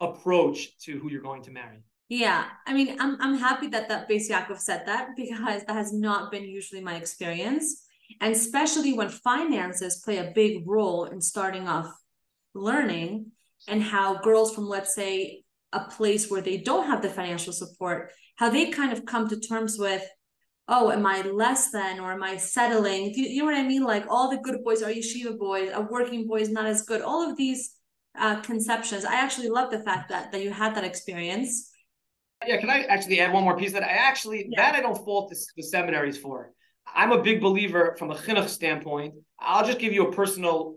[0.00, 1.82] approach to who you're going to marry.
[2.10, 4.22] Yeah, I mean, I'm I'm happy that that Beis
[4.58, 7.86] said that because that has not been usually my experience,
[8.20, 11.88] and especially when finances play a big role in starting off
[12.52, 13.26] learning,
[13.68, 18.10] and how girls from let's say a place where they don't have the financial support,
[18.34, 20.04] how they kind of come to terms with,
[20.66, 23.14] oh, am I less than or am I settling?
[23.14, 23.84] You, you know what I mean?
[23.84, 27.02] Like all the good boys are yeshiva boys, a working boy is not as good.
[27.02, 27.76] All of these
[28.18, 29.04] uh, conceptions.
[29.04, 31.69] I actually love the fact that that you had that experience.
[32.46, 34.62] Yeah, can I actually add one more piece that I actually yeah.
[34.62, 36.52] that I don't fault the, the, seminaries for.
[36.86, 39.14] I'm a big believer from a chinuch standpoint.
[39.38, 40.76] I'll just give you a personal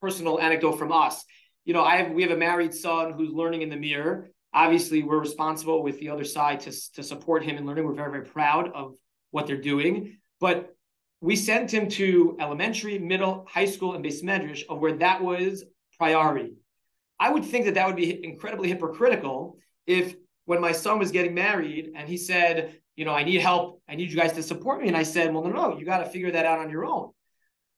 [0.00, 1.24] personal anecdote from us.
[1.64, 4.30] You know, I have we have a married son who's learning in the Mir.
[4.52, 7.84] Obviously, we're responsible with the other side to to support him in learning.
[7.84, 8.94] We're very very proud of
[9.30, 10.74] what they're doing, but
[11.20, 15.64] we sent him to elementary, middle, high school, and beis medrash of where that was
[15.96, 16.54] priority.
[17.18, 21.34] I would think that that would be incredibly hypocritical if when my son was getting
[21.34, 24.80] married and he said, you know, I need help, I need you guys to support
[24.80, 24.88] me.
[24.88, 27.10] And I said, well, no, no, you got to figure that out on your own.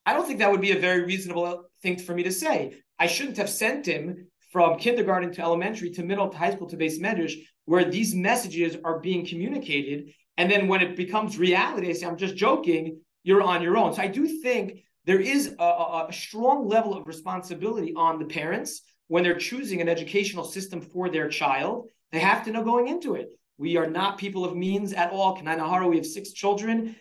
[0.04, 2.76] I don't think that would be a very reasonable uh, thing for me to say.
[2.98, 6.76] I shouldn't have sent him from kindergarten to elementary to middle to high school to
[6.76, 10.12] beis medrash, where these messages are being communicated.
[10.36, 13.92] And then when it becomes reality, I say, I'm just joking you're on your own.
[13.92, 15.64] So I do think there is a,
[16.08, 21.08] a, strong level of responsibility on the parents when they're choosing an educational system for
[21.10, 21.88] their child.
[22.16, 23.28] They have to know going into it.
[23.58, 25.36] We are not people of means at all.
[25.36, 26.96] Kanai Nahara, we have six children.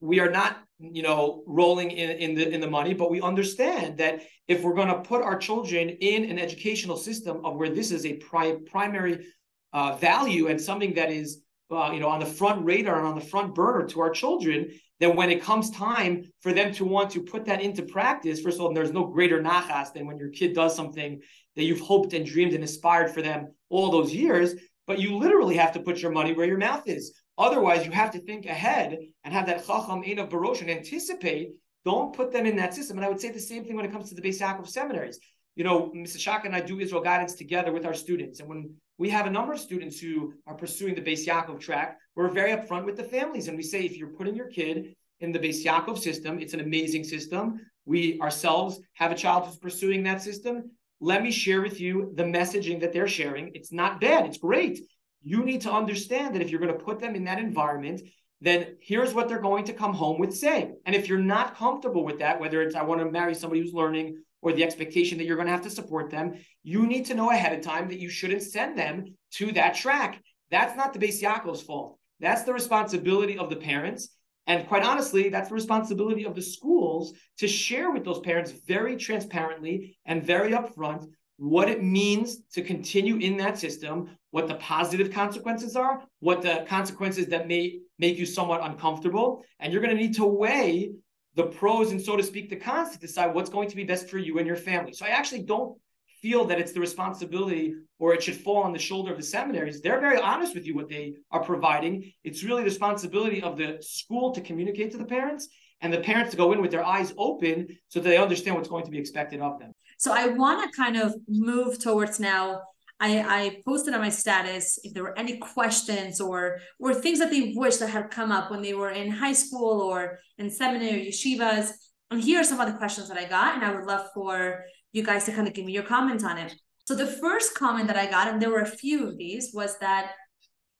[0.00, 3.98] We are not, you know, rolling in, in the in the money, but we understand
[3.98, 7.92] that if we're going to put our children in an educational system of where this
[7.92, 9.26] is a pri- primary
[9.72, 11.40] uh, value and something that is,
[11.70, 14.72] uh, you know, on the front radar and on the front burner to our children,
[15.00, 18.58] then when it comes time for them to want to put that into practice, first
[18.58, 21.20] of all, there's no greater nachas than when your kid does something
[21.56, 24.54] that you've hoped and dreamed and aspired for them all those years.
[24.86, 27.12] But you literally have to put your money where your mouth is.
[27.36, 31.50] Otherwise, you have to think ahead and have that chacham einav b'rosho and anticipate.
[31.84, 32.96] Don't put them in that system.
[32.96, 35.20] And I would say the same thing when it comes to the Beis Yaakov seminaries.
[35.54, 36.18] You know, Mrs.
[36.18, 38.40] Schochet and I do Israel guidance together with our students.
[38.40, 41.98] And when we have a number of students who are pursuing the Beis Yaakov track,
[42.18, 45.30] we're very upfront with the families and we say if you're putting your kid in
[45.30, 47.60] the Beis Yaakov system, it's an amazing system.
[47.86, 50.72] We ourselves have a child who's pursuing that system.
[51.00, 53.52] Let me share with you the messaging that they're sharing.
[53.54, 54.80] It's not bad, it's great.
[55.22, 58.00] You need to understand that if you're going to put them in that environment,
[58.40, 60.76] then here's what they're going to come home with saying.
[60.86, 63.74] And if you're not comfortable with that, whether it's I want to marry somebody who's
[63.74, 67.14] learning or the expectation that you're going to have to support them, you need to
[67.14, 69.04] know ahead of time that you shouldn't send them
[69.34, 70.20] to that track.
[70.50, 71.94] That's not the Beis Yaakov's fault.
[72.20, 74.08] That's the responsibility of the parents.
[74.46, 78.96] And quite honestly, that's the responsibility of the schools to share with those parents very
[78.96, 85.12] transparently and very upfront what it means to continue in that system, what the positive
[85.12, 89.44] consequences are, what the consequences that may make you somewhat uncomfortable.
[89.60, 90.92] And you're going to need to weigh
[91.34, 94.08] the pros and so to speak the cons to decide what's going to be best
[94.08, 94.92] for you and your family.
[94.92, 95.78] So I actually don't
[96.22, 99.80] feel that it's the responsibility or it should fall on the shoulder of the seminaries.
[99.80, 102.12] They're very honest with you what they are providing.
[102.24, 105.48] It's really the responsibility of the school to communicate to the parents
[105.80, 108.68] and the parents to go in with their eyes open so that they understand what's
[108.68, 109.72] going to be expected of them.
[109.98, 112.62] So I want to kind of move towards now.
[113.00, 117.30] I, I posted on my status if there were any questions or or things that
[117.30, 121.06] they wish that had come up when they were in high school or in seminary
[121.06, 121.70] yeshivas.
[122.10, 124.64] And here are some of the questions that I got, and I would love for
[124.92, 126.54] you guys to kind of give me your comment on it.
[126.86, 129.78] So the first comment that I got, and there were a few of these, was
[129.78, 130.12] that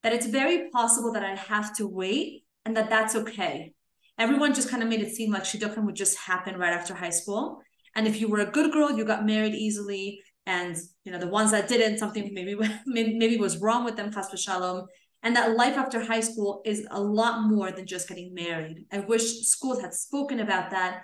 [0.03, 3.73] that it's very possible that I have to wait and that that's okay.
[4.19, 7.11] Everyone just kind of made it seem like shidduchim would just happen right after high
[7.11, 7.61] school.
[7.95, 10.21] And if you were a good girl, you got married easily.
[10.47, 14.31] And you know the ones that didn't, something maybe maybe was wrong with them, chas
[14.31, 14.87] v'shalom.
[15.23, 18.85] And that life after high school is a lot more than just getting married.
[18.93, 21.03] I wish schools had spoken about that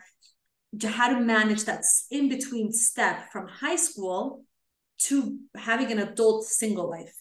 [0.82, 4.44] how to manage that in between step from high school
[4.98, 7.14] to having an adult single life?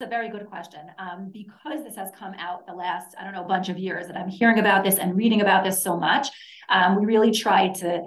[0.00, 0.80] It's a very good question.
[0.98, 4.06] Um, because this has come out the last, I don't know, a bunch of years
[4.08, 6.28] that I'm hearing about this and reading about this so much,
[6.68, 8.02] um, we really try to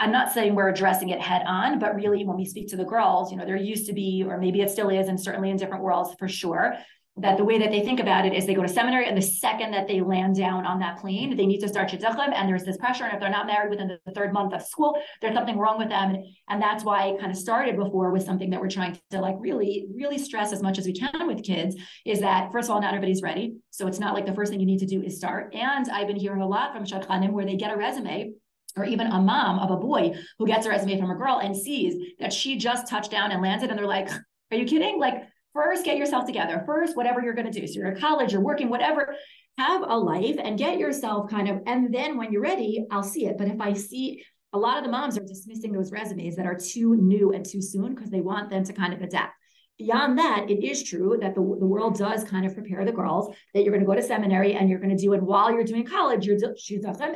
[0.00, 2.84] I'm not saying we're addressing it head on, but really when we speak to the
[2.84, 5.56] girls, you know, there used to be, or maybe it still is, and certainly in
[5.56, 6.76] different worlds for sure,
[7.20, 9.22] that the way that they think about it is they go to seminary and the
[9.22, 12.64] second that they land down on that plane, they need to start shidduchim and there's
[12.64, 13.04] this pressure.
[13.04, 15.88] And if they're not married within the third month of school, there's something wrong with
[15.88, 16.16] them.
[16.48, 19.36] And that's why it kind of started before with something that we're trying to like
[19.38, 22.80] really, really stress as much as we can with kids is that first of all,
[22.80, 23.56] not everybody's ready.
[23.70, 25.54] So it's not like the first thing you need to do is start.
[25.54, 28.32] And I've been hearing a lot from shadchanim where they get a resume
[28.76, 31.56] or even a mom of a boy who gets a resume from a girl and
[31.56, 34.08] sees that she just touched down and landed and they're like,
[34.50, 34.98] are you kidding?
[34.98, 35.24] Like
[35.58, 36.62] First, get yourself together.
[36.64, 37.66] First, whatever you're going to do.
[37.66, 39.16] So you're at college, you're working, whatever.
[39.56, 43.26] Have a life and get yourself kind of, and then when you're ready, I'll see
[43.26, 43.36] it.
[43.36, 46.54] But if I see a lot of the moms are dismissing those resumes that are
[46.54, 49.34] too new and too soon because they want them to kind of adapt.
[49.78, 53.34] beyond that, it is true that the, the world does kind of prepare the girls
[53.52, 55.64] that you're going to go to seminary and you're going to do it while you're
[55.64, 56.38] doing college, you're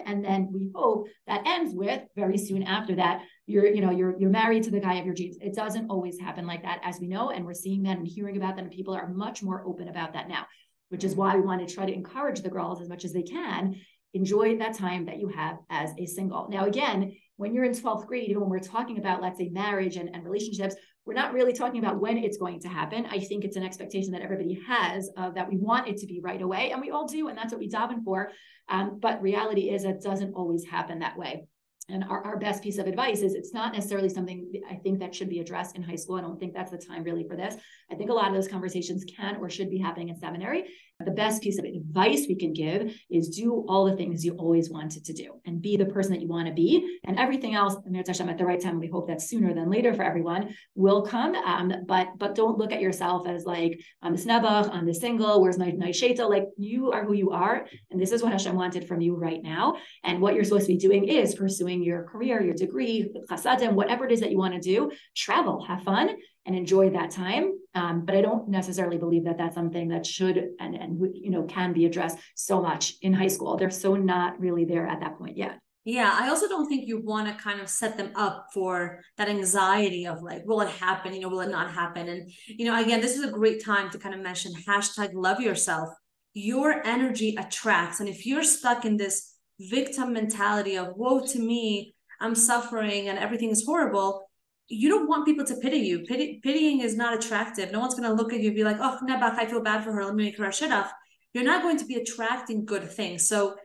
[0.06, 3.22] and then we hope that ends with very soon after that,
[3.52, 5.36] you're, you know, you're you're married to the guy of your dreams.
[5.40, 8.36] It doesn't always happen like that, as we know, and we're seeing that and hearing
[8.36, 10.46] about that, and people are much more open about that now,
[10.88, 13.22] which is why we want to try to encourage the girls as much as they
[13.22, 13.76] can.
[14.14, 16.48] Enjoy that time that you have as a single.
[16.50, 19.96] Now, again, when you're in 12th grade, even when we're talking about, let's say, marriage
[19.96, 23.06] and, and relationships, we're not really talking about when it's going to happen.
[23.06, 26.20] I think it's an expectation that everybody has uh, that we want it to be
[26.22, 28.30] right away, and we all do, and that's what we daven for.
[28.68, 31.46] Um, but reality is it doesn't always happen that way.
[31.88, 35.14] And our, our best piece of advice is it's not necessarily something I think that
[35.14, 36.16] should be addressed in high school.
[36.16, 37.56] I don't think that's the time really for this.
[37.90, 40.64] I think a lot of those conversations can or should be happening in seminary.
[41.04, 44.70] The best piece of advice we can give is do all the things you always
[44.70, 46.98] wanted to do and be the person that you want to be.
[47.04, 50.54] And everything else, at the right time, we hope that sooner than later for everyone
[50.74, 51.34] will come.
[51.34, 55.58] Um, but but don't look at yourself as like, I'm snebach, I'm the single, where's
[55.58, 56.26] my, my sheta?
[56.26, 57.66] Like you are who you are.
[57.90, 59.76] And this is what Hashem wanted from you right now.
[60.04, 64.06] And what you're supposed to be doing is pursuing your career, your degree, chasadim, whatever
[64.06, 66.16] it is that you want to do, travel, have fun,
[66.46, 67.52] and enjoy that time.
[67.74, 71.44] Um, but I don't necessarily believe that that's something that should and and you know
[71.44, 73.56] can be addressed so much in high school.
[73.56, 75.58] They're so not really there at that point yet.
[75.84, 79.28] Yeah, I also don't think you want to kind of set them up for that
[79.28, 81.12] anxiety of like, will it happen?
[81.12, 82.08] You know, will it not happen?
[82.08, 85.40] And you know, again, this is a great time to kind of mention hashtag love
[85.40, 85.88] yourself.
[86.34, 91.94] Your energy attracts, and if you're stuck in this victim mentality of woe to me,
[92.20, 94.28] I'm suffering and everything is horrible,
[94.72, 96.00] you don't want people to pity you.
[96.00, 97.70] Pity, pitying is not attractive.
[97.70, 99.84] No one's going to look at you and be like, oh, Nebach, I feel bad
[99.84, 100.04] for her.
[100.04, 100.88] Let me make her a shidduch.
[101.34, 103.28] You're not going to be attracting good things.
[103.28, 103.56] So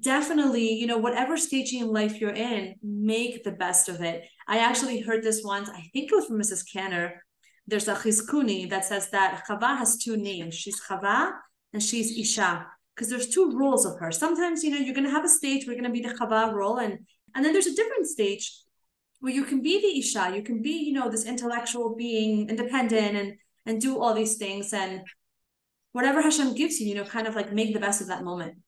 [0.00, 4.24] definitely, you know, whatever stage in life you're in, make the best of it.
[4.48, 6.64] I actually heard this once, I think it was from Mrs.
[6.72, 7.22] Canner.
[7.66, 10.54] There's a chizkuni that says that Chava has two names.
[10.54, 11.32] She's Chava
[11.74, 12.66] and she's Isha.
[12.94, 14.10] Because there's two roles of her.
[14.10, 16.14] Sometimes, you know, you're going to have a stage where you're going to be the
[16.14, 16.78] Chava role.
[16.78, 17.00] And,
[17.34, 18.50] and then there's a different stage
[19.26, 23.16] where you can be the Isha, you can be, you know, this intellectual being, independent
[23.16, 23.34] and
[23.66, 25.02] and do all these things and
[25.90, 28.58] whatever Hashem gives you, you know, kind of like make the best of that moment.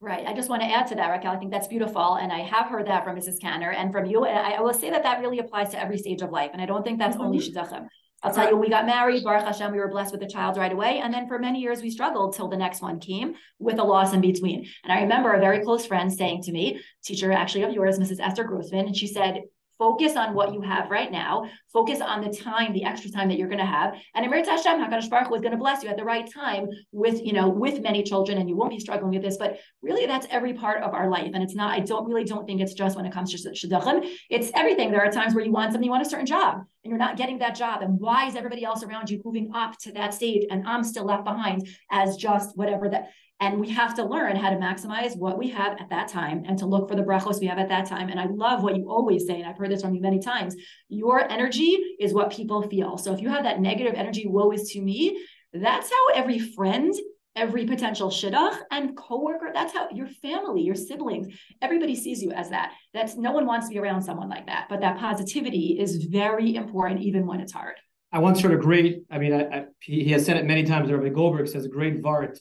[0.00, 0.26] Right.
[0.26, 1.30] I just want to add to that, Raquel.
[1.30, 2.14] I think that's beautiful.
[2.14, 3.40] And I have heard that from Mrs.
[3.40, 4.24] Canner and from you.
[4.24, 6.50] And I, will say that that really applies to every stage of life.
[6.52, 7.26] And I don't think that's mm-hmm.
[7.26, 7.86] only Shidduchim.
[8.22, 10.72] I'll tell you, we got married, Baruch Hashem, we were blessed with a child right
[10.72, 11.00] away.
[11.00, 14.12] And then for many years, we struggled till the next one came with a loss
[14.12, 14.66] in between.
[14.84, 18.20] And I remember a very close friend saying to me, teacher actually of yours, Mrs.
[18.20, 19.42] Esther Grossman, and she said,
[19.82, 21.44] focus on what you have right now.
[21.72, 23.94] Focus on the time, the extra time that you're going to have.
[24.14, 27.20] And Emir Hashem, HaKadosh Baruch was going to bless you at the right time with,
[27.20, 29.38] you know, with many children and you won't be struggling with this.
[29.38, 31.32] But really that's every part of our life.
[31.34, 34.08] And it's not, I don't really don't think it's just when it comes to shidduchim.
[34.30, 34.92] It's everything.
[34.92, 37.16] There are times where you want something, you want a certain job and you're not
[37.16, 37.82] getting that job.
[37.82, 41.06] And why is everybody else around you moving up to that stage and I'm still
[41.06, 43.10] left behind as just whatever that
[43.40, 46.56] and we have to learn how to maximize what we have at that time and
[46.58, 48.08] to look for the brachos we have at that time.
[48.08, 50.54] And I love what you always say, and I've heard this from you many times.
[50.88, 52.96] Your energy is what people feel.
[52.98, 55.18] So if you have that negative energy, woe is to me,
[55.52, 56.94] that's how every friend,
[57.34, 61.26] every potential shidduch and coworker, that's how your family, your siblings,
[61.60, 62.74] everybody sees you as that.
[62.94, 64.66] That's no one wants to be around someone like that.
[64.68, 67.74] But that positivity is very important, even when it's hard.
[68.12, 70.92] I once heard a great, I mean, I, I, he has said it many times,
[70.92, 72.38] Rabbi Goldberg says a great vart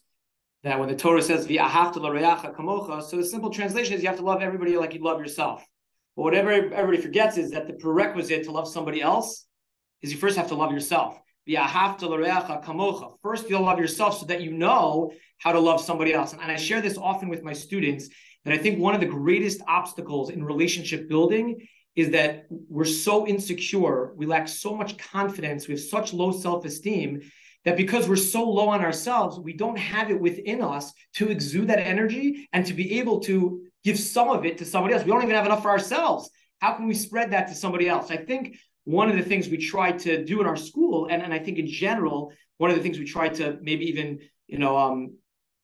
[0.64, 4.18] that when the Torah says v'ahavta l'reyacha kamocha, so the simple translation is you have
[4.18, 5.66] to love everybody like you love yourself.
[6.16, 9.46] But whatever everybody forgets is that the prerequisite to love somebody else
[10.02, 11.20] is you first have to love yourself.
[11.50, 13.14] V'ahavta l'reyacha kamocha.
[13.24, 16.34] First, you'll love yourself so that you know how to love somebody else.
[16.34, 18.10] And I share this often with my students
[18.46, 23.28] that I think one of the greatest obstacles in relationship building is that we're so
[23.28, 27.22] insecure, we lack so much confidence, we have such low self-esteem
[27.66, 31.68] that because we're so low on ourselves, we don't have it within us to exude
[31.68, 35.04] that energy and to be able to give some of it to somebody else.
[35.04, 36.30] We don't even have enough for ourselves.
[36.60, 38.12] How can we spread that to somebody else?
[38.12, 41.34] I think one of the things we try to do in our school, and, and
[41.34, 44.78] I think in general, one of the things we try to maybe even, you know,
[44.78, 45.16] um,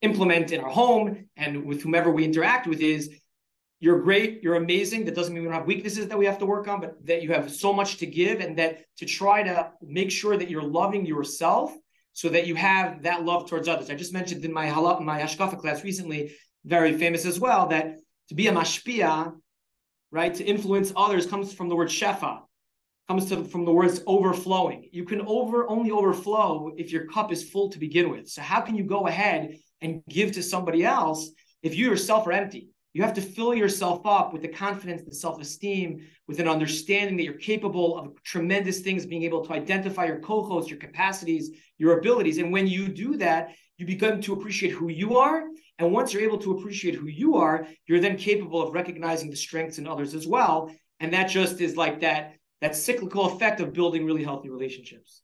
[0.02, 3.10] implement in our home and with whomever we interact with is
[3.80, 5.04] you're great, you're amazing.
[5.04, 7.22] That doesn't mean we don't have weaknesses that we have to work on, but that
[7.22, 10.62] you have so much to give and that to try to make sure that you're
[10.62, 11.72] loving yourself
[12.18, 13.90] so that you have that love towards others.
[13.90, 16.32] I just mentioned in my halal, my hashkafa class recently,
[16.64, 17.94] very famous as well, that
[18.28, 19.34] to be a mashpia,
[20.10, 22.40] right, to influence others comes from the word shefa,
[23.06, 24.88] comes to, from the words overflowing.
[24.90, 28.28] You can over only overflow if your cup is full to begin with.
[28.28, 31.30] So how can you go ahead and give to somebody else
[31.62, 32.70] if you yourself are empty?
[32.94, 37.16] You have to fill yourself up with the confidence, the self esteem, with an understanding
[37.16, 41.98] that you're capable of tremendous things, being able to identify your kochos, your capacities, your
[41.98, 42.38] abilities.
[42.38, 45.44] And when you do that, you begin to appreciate who you are.
[45.78, 49.36] And once you're able to appreciate who you are, you're then capable of recognizing the
[49.36, 50.72] strengths in others as well.
[50.98, 55.22] And that just is like that that cyclical effect of building really healthy relationships.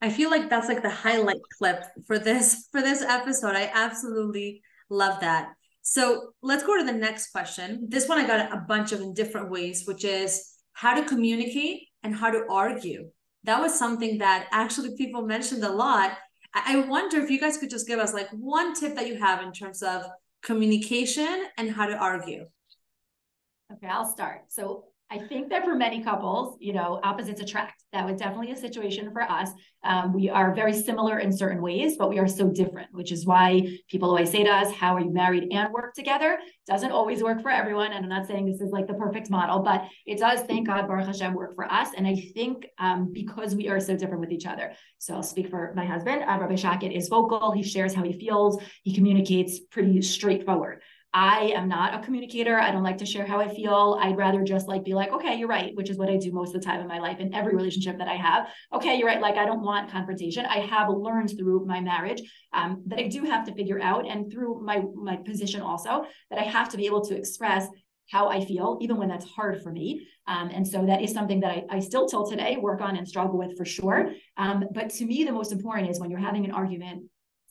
[0.00, 3.56] I feel like that's like the highlight clip for this for this episode.
[3.56, 5.48] I absolutely love that.
[5.86, 7.86] So let's go to the next question.
[7.90, 11.82] This one I got a bunch of in different ways, which is how to communicate
[12.02, 13.10] and how to argue.
[13.44, 16.16] That was something that actually people mentioned a lot.
[16.54, 19.42] I wonder if you guys could just give us like one tip that you have
[19.42, 20.06] in terms of
[20.42, 22.46] communication and how to argue.
[23.70, 24.44] Okay, I'll start.
[24.48, 27.84] So I think that for many couples, you know, opposites attract.
[27.92, 29.50] That was definitely a situation for us.
[29.84, 33.24] Um, we are very similar in certain ways, but we are so different, which is
[33.24, 36.40] why people always say to us, How are you married and work together?
[36.66, 37.92] Doesn't always work for everyone.
[37.92, 40.88] And I'm not saying this is like the perfect model, but it does, thank God,
[40.88, 41.90] Baruch Hashem, work for us.
[41.96, 44.72] And I think um, because we are so different with each other.
[44.98, 46.24] So I'll speak for my husband.
[46.24, 47.52] Uh, Rabbi Schochet is vocal.
[47.52, 50.82] He shares how he feels, he communicates pretty straightforward.
[51.14, 52.58] I am not a communicator.
[52.58, 53.96] I don't like to share how I feel.
[54.02, 56.56] I'd rather just like be like, okay, you're right, which is what I do most
[56.56, 58.48] of the time in my life in every relationship that I have.
[58.72, 59.20] Okay, you're right.
[59.20, 60.44] Like I don't want confrontation.
[60.44, 62.20] I have learned through my marriage
[62.52, 66.40] um, that I do have to figure out, and through my my position also that
[66.40, 67.68] I have to be able to express
[68.10, 70.06] how I feel, even when that's hard for me.
[70.26, 73.08] Um, and so that is something that I, I, still till today work on and
[73.08, 74.12] struggle with for sure.
[74.36, 77.04] Um, but to me, the most important is when you're having an argument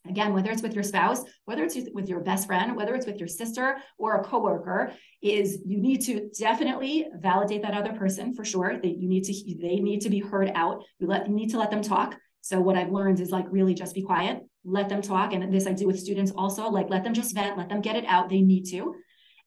[0.07, 3.17] again whether it's with your spouse whether it's with your best friend whether it's with
[3.17, 4.91] your sister or a coworker
[5.23, 9.33] is you need to definitely validate that other person for sure that you need to
[9.61, 10.83] they need to be heard out.
[10.99, 12.15] You let you need to let them talk.
[12.41, 15.33] So what i've learned is like really just be quiet let them talk.
[15.33, 17.95] And this i do with students also like let them just vent let them get
[17.95, 18.29] it out.
[18.29, 18.95] They need to.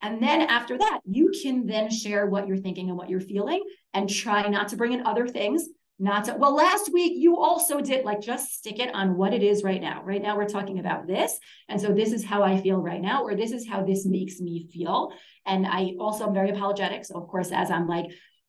[0.02, 3.62] And then after that you can then share what you're thinking and what you're feeling
[3.92, 5.68] and try not to bring in other things
[5.98, 9.42] not to, well, last week you also did like just stick it on what it
[9.42, 10.02] is right now.
[10.04, 11.38] Right now, we're talking about this.
[11.68, 14.38] And so this is how I feel right now, or this is how this makes
[14.38, 15.12] me feel.
[15.46, 17.04] And I also am very apologetic.
[17.04, 18.06] So, of course, as I'm like,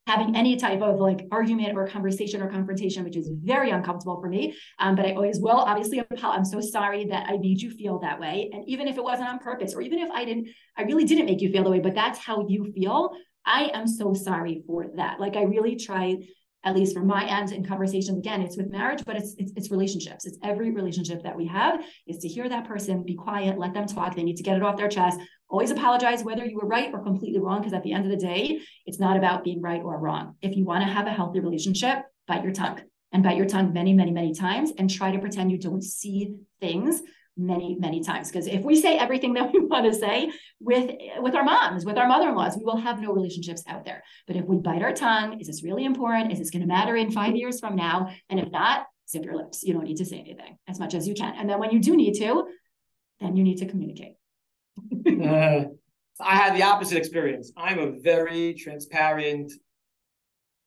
[0.08, 4.28] having any type of like argument or conversation or confrontation, which is very uncomfortable for
[4.28, 4.56] me.
[4.78, 5.58] Um, but I always will.
[5.58, 8.48] Obviously, I'm so sorry that I made you feel that way.
[8.54, 11.26] And even if it wasn't on purpose, or even if I didn't, I really didn't
[11.26, 13.10] make you feel that way, but that's how you feel.
[13.44, 15.20] I am so sorry for that.
[15.20, 16.16] Like I really try
[16.64, 19.70] at least from my end in conversations again it's with marriage but it's, it's it's
[19.70, 20.26] relationships.
[20.26, 23.86] It's every relationship that we have is to hear that person be quiet let them
[23.86, 24.14] talk.
[24.14, 25.20] They need to get it off their chest.
[25.48, 28.26] Always apologize whether you were right or completely wrong because at the end of the
[28.26, 30.34] day it's not about being right or wrong.
[30.42, 32.80] If you want to have a healthy relationship bite your tongue
[33.12, 36.34] and bite your tongue many many many times and try to pretend you don't see
[36.60, 37.00] things
[37.38, 38.30] many many times.
[38.30, 40.30] Because if we say everything that we want to say
[40.60, 44.02] with with our moms with our mother-in-laws we will have no relationships out there.
[44.26, 46.32] But if we bite our tongue is this really important?
[46.32, 48.10] Is this going to matter in five years from now?
[48.28, 49.62] And if not zip your lips.
[49.62, 51.34] You don't need to say anything as much as you can.
[51.36, 52.44] And then when you do need to
[53.20, 54.14] then you need to communicate.
[55.08, 55.64] Uh,
[56.20, 57.50] i had the opposite experience.
[57.56, 59.52] I'm a very transparent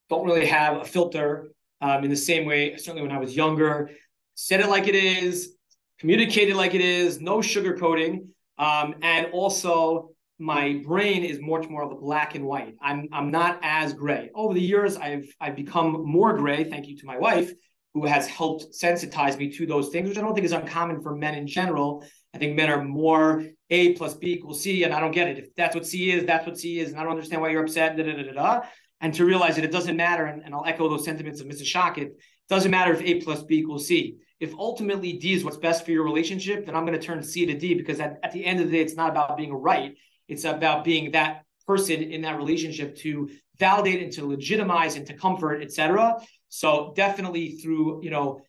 [0.09, 3.89] don't really have a filter um, in the same way certainly when i was younger.
[4.35, 5.55] Said it like it is
[6.01, 8.27] communicate it like it is, no sugarcoating.
[8.57, 12.75] Um, and also, my brain is much more of a black and white.
[12.81, 14.31] I'm I'm not as gray.
[14.35, 16.63] Over the years, I've I've become more gray.
[16.63, 17.51] Thank you to my wife,
[17.93, 21.15] who has helped sensitize me to those things, which I don't think is uncommon for
[21.15, 22.03] men in general.
[22.33, 25.37] I think men are more A plus B equals C, and I don't get it.
[25.37, 27.63] If that's what C is, that's what C is, and I don't understand why you're
[27.63, 27.95] upset.
[27.95, 28.61] Da, da, da, da, da.
[29.01, 31.65] And to realize that it doesn't matter, and, and I'll echo those sentiments of Mrs.
[31.65, 32.11] Schochet,
[32.51, 35.91] doesn't matter if A plus B equals C if ultimately D is what's best for
[35.91, 38.59] your relationship, then I'm going to turn C to D because at, at the end
[38.59, 39.95] of the day, it's not about being right.
[40.27, 43.29] It's about being that person in that relationship to
[43.59, 46.19] validate and to legitimize and to comfort, etc.
[46.49, 48.41] So definitely through, you know,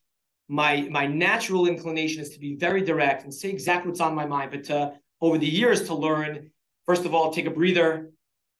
[0.48, 4.24] my my natural inclination is to be very direct and say exactly what's on my
[4.24, 6.50] mind, but to over the years to learn,
[6.86, 8.10] first of all, take a breather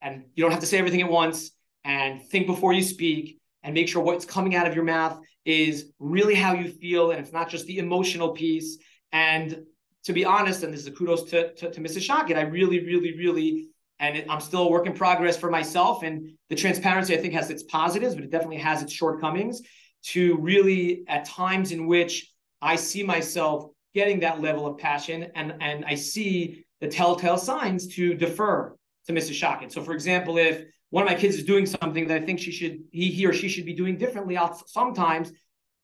[0.03, 1.51] and you don't have to say everything at once
[1.83, 5.93] and think before you speak and make sure what's coming out of your mouth is
[5.99, 8.79] really how you feel and it's not just the emotional piece.
[9.13, 9.65] And
[10.05, 12.09] to be honest, and this is a kudos to, to, to Mrs.
[12.09, 13.69] Schochet, I really, really, really,
[14.01, 16.03] and I'm still a work in progress for myself.
[16.03, 19.63] And the transparency, I think, has its positives, but it definitely has its shortcomings
[20.07, 25.55] to really, at times in which I see myself getting that level of passion and,
[25.61, 28.75] and I see the telltale signs to defer
[29.07, 29.41] to Mrs.
[29.41, 29.73] Schochet.
[29.73, 32.53] So, for example, if one of my kids is doing something that I think she
[32.53, 35.33] should, he, he or she should be doing differently, I'll sometimes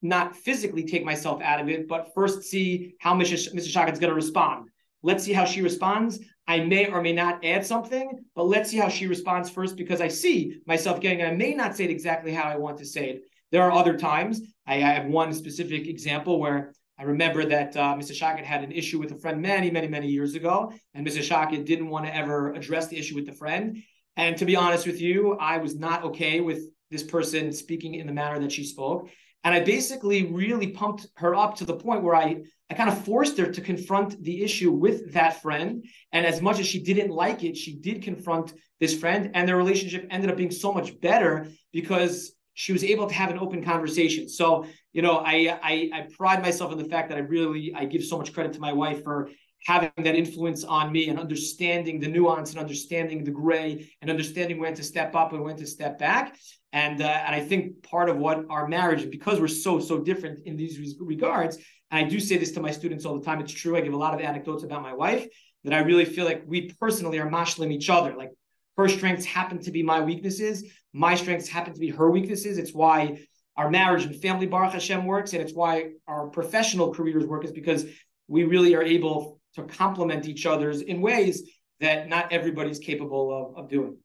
[0.02, 3.54] not physically take myself out of it, but first see how Mrs.
[3.54, 3.72] Mrs.
[3.72, 4.68] Schochet's going to respond.
[5.02, 6.18] Let's see how she responds.
[6.46, 10.00] I may or may not add something, but let's see how she responds first because
[10.00, 11.24] I see myself getting.
[11.24, 13.22] I may not say it exactly how I want to say it.
[13.50, 14.40] There are other times.
[14.66, 18.12] I, I have one specific example where I remember that uh, Mr.
[18.12, 21.22] Schochet had an issue with a friend many, many, many years ago, and Mr.
[21.22, 23.82] Schochet didn't want to ever address the issue with the friend.
[24.16, 28.06] And to be honest with you, I was not okay with this person speaking in
[28.06, 29.10] the manner that she spoke.
[29.44, 33.04] And I basically really pumped her up to the point where I, I kind of
[33.04, 35.84] forced her to confront the issue with that friend.
[36.10, 39.30] And as much as she didn't like it, she did confront this friend.
[39.34, 43.30] And their relationship ended up being so much better because she was able to have
[43.30, 44.28] an open conversation.
[44.28, 44.66] So,
[44.98, 48.02] you know, I, I, I pride myself in the fact that I really I give
[48.02, 49.30] so much credit to my wife for
[49.64, 54.58] having that influence on me and understanding the nuance and understanding the gray and understanding
[54.58, 56.36] when to step up and when to step back.
[56.72, 60.40] And uh, and I think part of what our marriage, because we're so so different
[60.46, 61.58] in these regards,
[61.92, 63.38] and I do say this to my students all the time.
[63.38, 63.76] It's true.
[63.76, 65.28] I give a lot of anecdotes about my wife
[65.62, 68.16] that I really feel like we personally are mashlim each other.
[68.16, 68.32] Like
[68.76, 70.64] her strengths happen to be my weaknesses.
[70.92, 72.58] My strengths happen to be her weaknesses.
[72.58, 73.20] It's why
[73.58, 77.50] our marriage and family Baruch Hashem works, and it's why our professional careers work, is
[77.50, 77.84] because
[78.28, 81.42] we really are able to complement each other's in ways
[81.80, 83.96] that not everybody's capable of, of doing.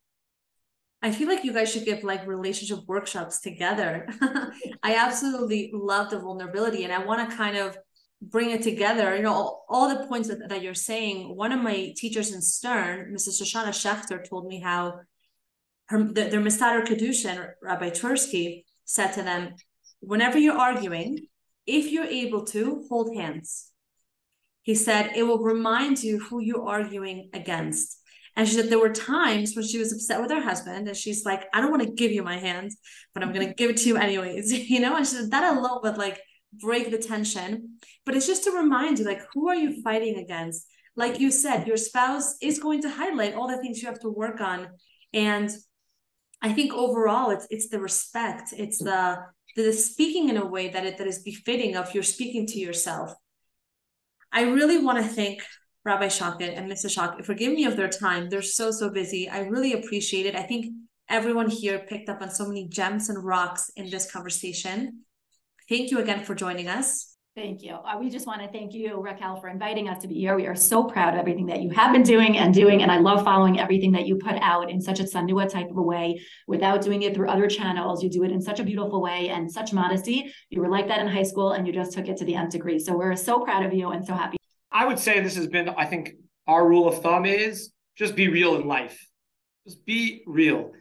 [1.04, 4.08] I feel like you guys should give like relationship workshops together.
[4.84, 7.78] I absolutely love the vulnerability and I want to kind of
[8.22, 9.16] bring it together.
[9.16, 11.36] You know, all, all the points that, that you're saying.
[11.36, 13.42] One of my teachers in Stern, Mrs.
[13.42, 15.02] Shoshana Schechter, told me how
[15.90, 19.56] her the, their Mesader Kiddushin, Rabbi Twersky, said to them,
[20.00, 21.28] whenever you're arguing,
[21.66, 23.72] if you're able to, hold hands.
[24.64, 28.00] He said it will remind you who you're arguing against.
[28.36, 31.24] And she said there were times when she was upset with her husband, and she's
[31.24, 32.72] like, I don't want to give you my hand,
[33.14, 34.52] but I'm going to give it to you anyways.
[34.70, 36.20] You know, and she said that alone would like
[36.60, 37.78] break the tension.
[38.06, 40.66] But it's just to remind you, like, who are you fighting against?
[40.96, 44.10] Like you said, your spouse is going to highlight all the things you have to
[44.10, 44.68] work on.
[45.14, 45.50] And
[46.44, 49.20] I think overall it's it's the respect, it's the
[49.56, 53.14] the speaking in a way that it that is befitting of you're speaking to yourself.
[54.32, 55.42] I really want to thank
[55.86, 56.88] Rabbi Schochet and Mr.
[56.90, 58.30] Schochet for giving me of their time.
[58.30, 59.30] They're so, so busy.
[59.30, 60.36] I really appreciate it.
[60.36, 60.74] I think
[61.10, 65.02] everyone here picked up on so many gems and rocks in this conversation.
[65.70, 67.13] Thank you again for joining us.
[67.36, 67.74] Thank you.
[67.74, 70.36] Uh, we just want to thank you, Raquel, for inviting us to be here.
[70.36, 73.00] We are so proud of everything that you have been doing and doing, and I
[73.00, 76.22] love following everything that you put out in such a tsanua type of a way
[76.48, 78.04] without doing it through other channels.
[78.04, 80.32] You do it in such a beautiful way and such modesty.
[80.52, 82.52] You were like that in high school, and you just took it to the nth
[82.52, 82.78] degree.
[82.78, 84.38] So we're so proud of you and so happy.
[84.72, 86.12] I would say this has been, I think,
[86.46, 89.08] our rule of thumb is just be real in life.
[89.66, 90.72] Just be real.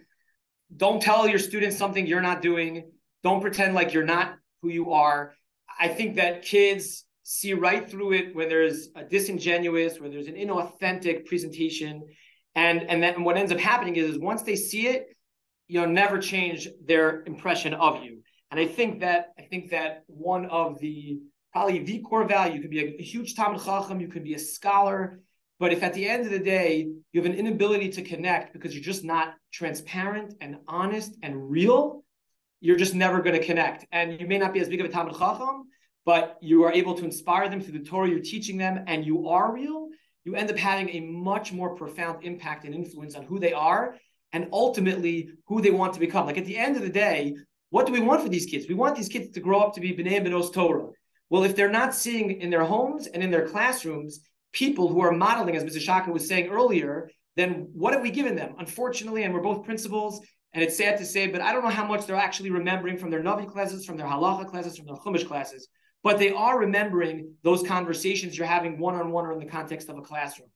[0.76, 2.90] Don't tell your students something you're not doing.
[3.22, 5.32] Don't pretend like you're not who you are
[5.78, 10.34] I think that kids see right through it when there's a disingenuous, where there's an
[10.34, 12.02] inauthentic presentation.
[12.54, 15.06] And, and then what ends up happening is, is once they see it,
[15.68, 18.22] you'll never change their impression of you.
[18.50, 21.20] And I think that I think that one of the
[21.52, 24.34] probably the core value, you could be a, a huge Talmid Chacham, you could be
[24.34, 25.20] a scholar,
[25.58, 28.74] but if at the end of the day you have an inability to connect because
[28.74, 32.01] you're just not transparent and honest and real,
[32.62, 33.84] you're just never going to connect.
[33.90, 35.64] And you may not be as big of a Talmid Chacham,
[36.06, 39.28] but you are able to inspire them through the Torah you're teaching them, and you
[39.28, 39.88] are real.
[40.24, 43.96] You end up having a much more profound impact and influence on who they are
[44.32, 46.24] and ultimately who they want to become.
[46.24, 47.34] Like at the end of the day,
[47.70, 48.66] what do we want for these kids?
[48.68, 50.90] We want these kids to grow up to be B'nai B'nos Torah.
[51.30, 54.20] Well, if they're not seeing in their homes and in their classrooms
[54.52, 55.80] people who are modeling, as Mr.
[55.84, 58.54] Schochet was saying earlier, then what have we given them?
[58.58, 60.20] Unfortunately, and we're both principals,
[60.54, 63.10] and it's sad to say, but I don't know how much they're actually remembering from
[63.10, 65.68] their Navi classes, from their Halacha classes, from their Chumash classes,
[66.02, 69.88] but they are remembering those conversations you're having one on one or in the context
[69.88, 70.50] of a classroom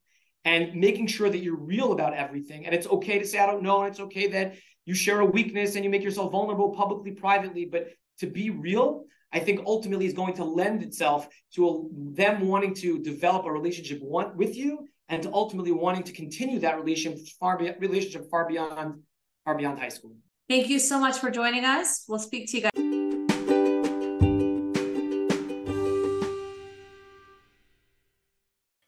[0.45, 2.65] and making sure that you're real about everything.
[2.65, 3.81] And it's okay to say, I don't know.
[3.81, 7.65] And it's okay that you share a weakness and you make yourself vulnerable publicly, privately,
[7.65, 7.87] but
[8.19, 12.73] to be real, I think ultimately is going to lend itself to a, them wanting
[12.75, 17.27] to develop a relationship one, with you and to ultimately wanting to continue that relationship
[17.39, 19.01] far, be, relationship far beyond
[19.47, 20.11] far beyond high school.
[20.49, 22.03] Thank you so much for joining us.
[22.09, 22.71] We'll speak to you guys.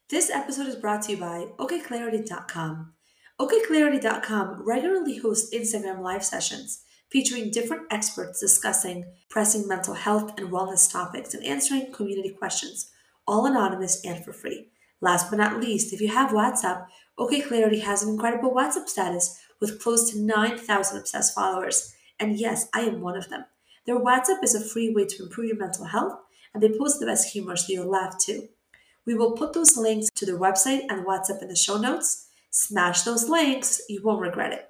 [0.09, 2.93] This episode is brought to you by OkClarity.com.
[3.39, 10.91] OkClarity.com regularly hosts Instagram live sessions featuring different experts discussing pressing mental health and wellness
[10.91, 12.91] topics and answering community questions,
[13.25, 14.67] all anonymous and for free.
[14.99, 16.87] Last but not least, if you have WhatsApp,
[17.19, 21.93] OK Clarity has an incredible WhatsApp status with close to 9,000 obsessed followers.
[22.17, 23.43] And yes, I am one of them.
[23.85, 26.17] Their WhatsApp is a free way to improve your mental health,
[26.53, 28.47] and they post the best humor so you'll laugh too.
[29.05, 32.27] We will put those links to their website and WhatsApp in the show notes.
[32.51, 34.65] Smash those links, you won't regret it.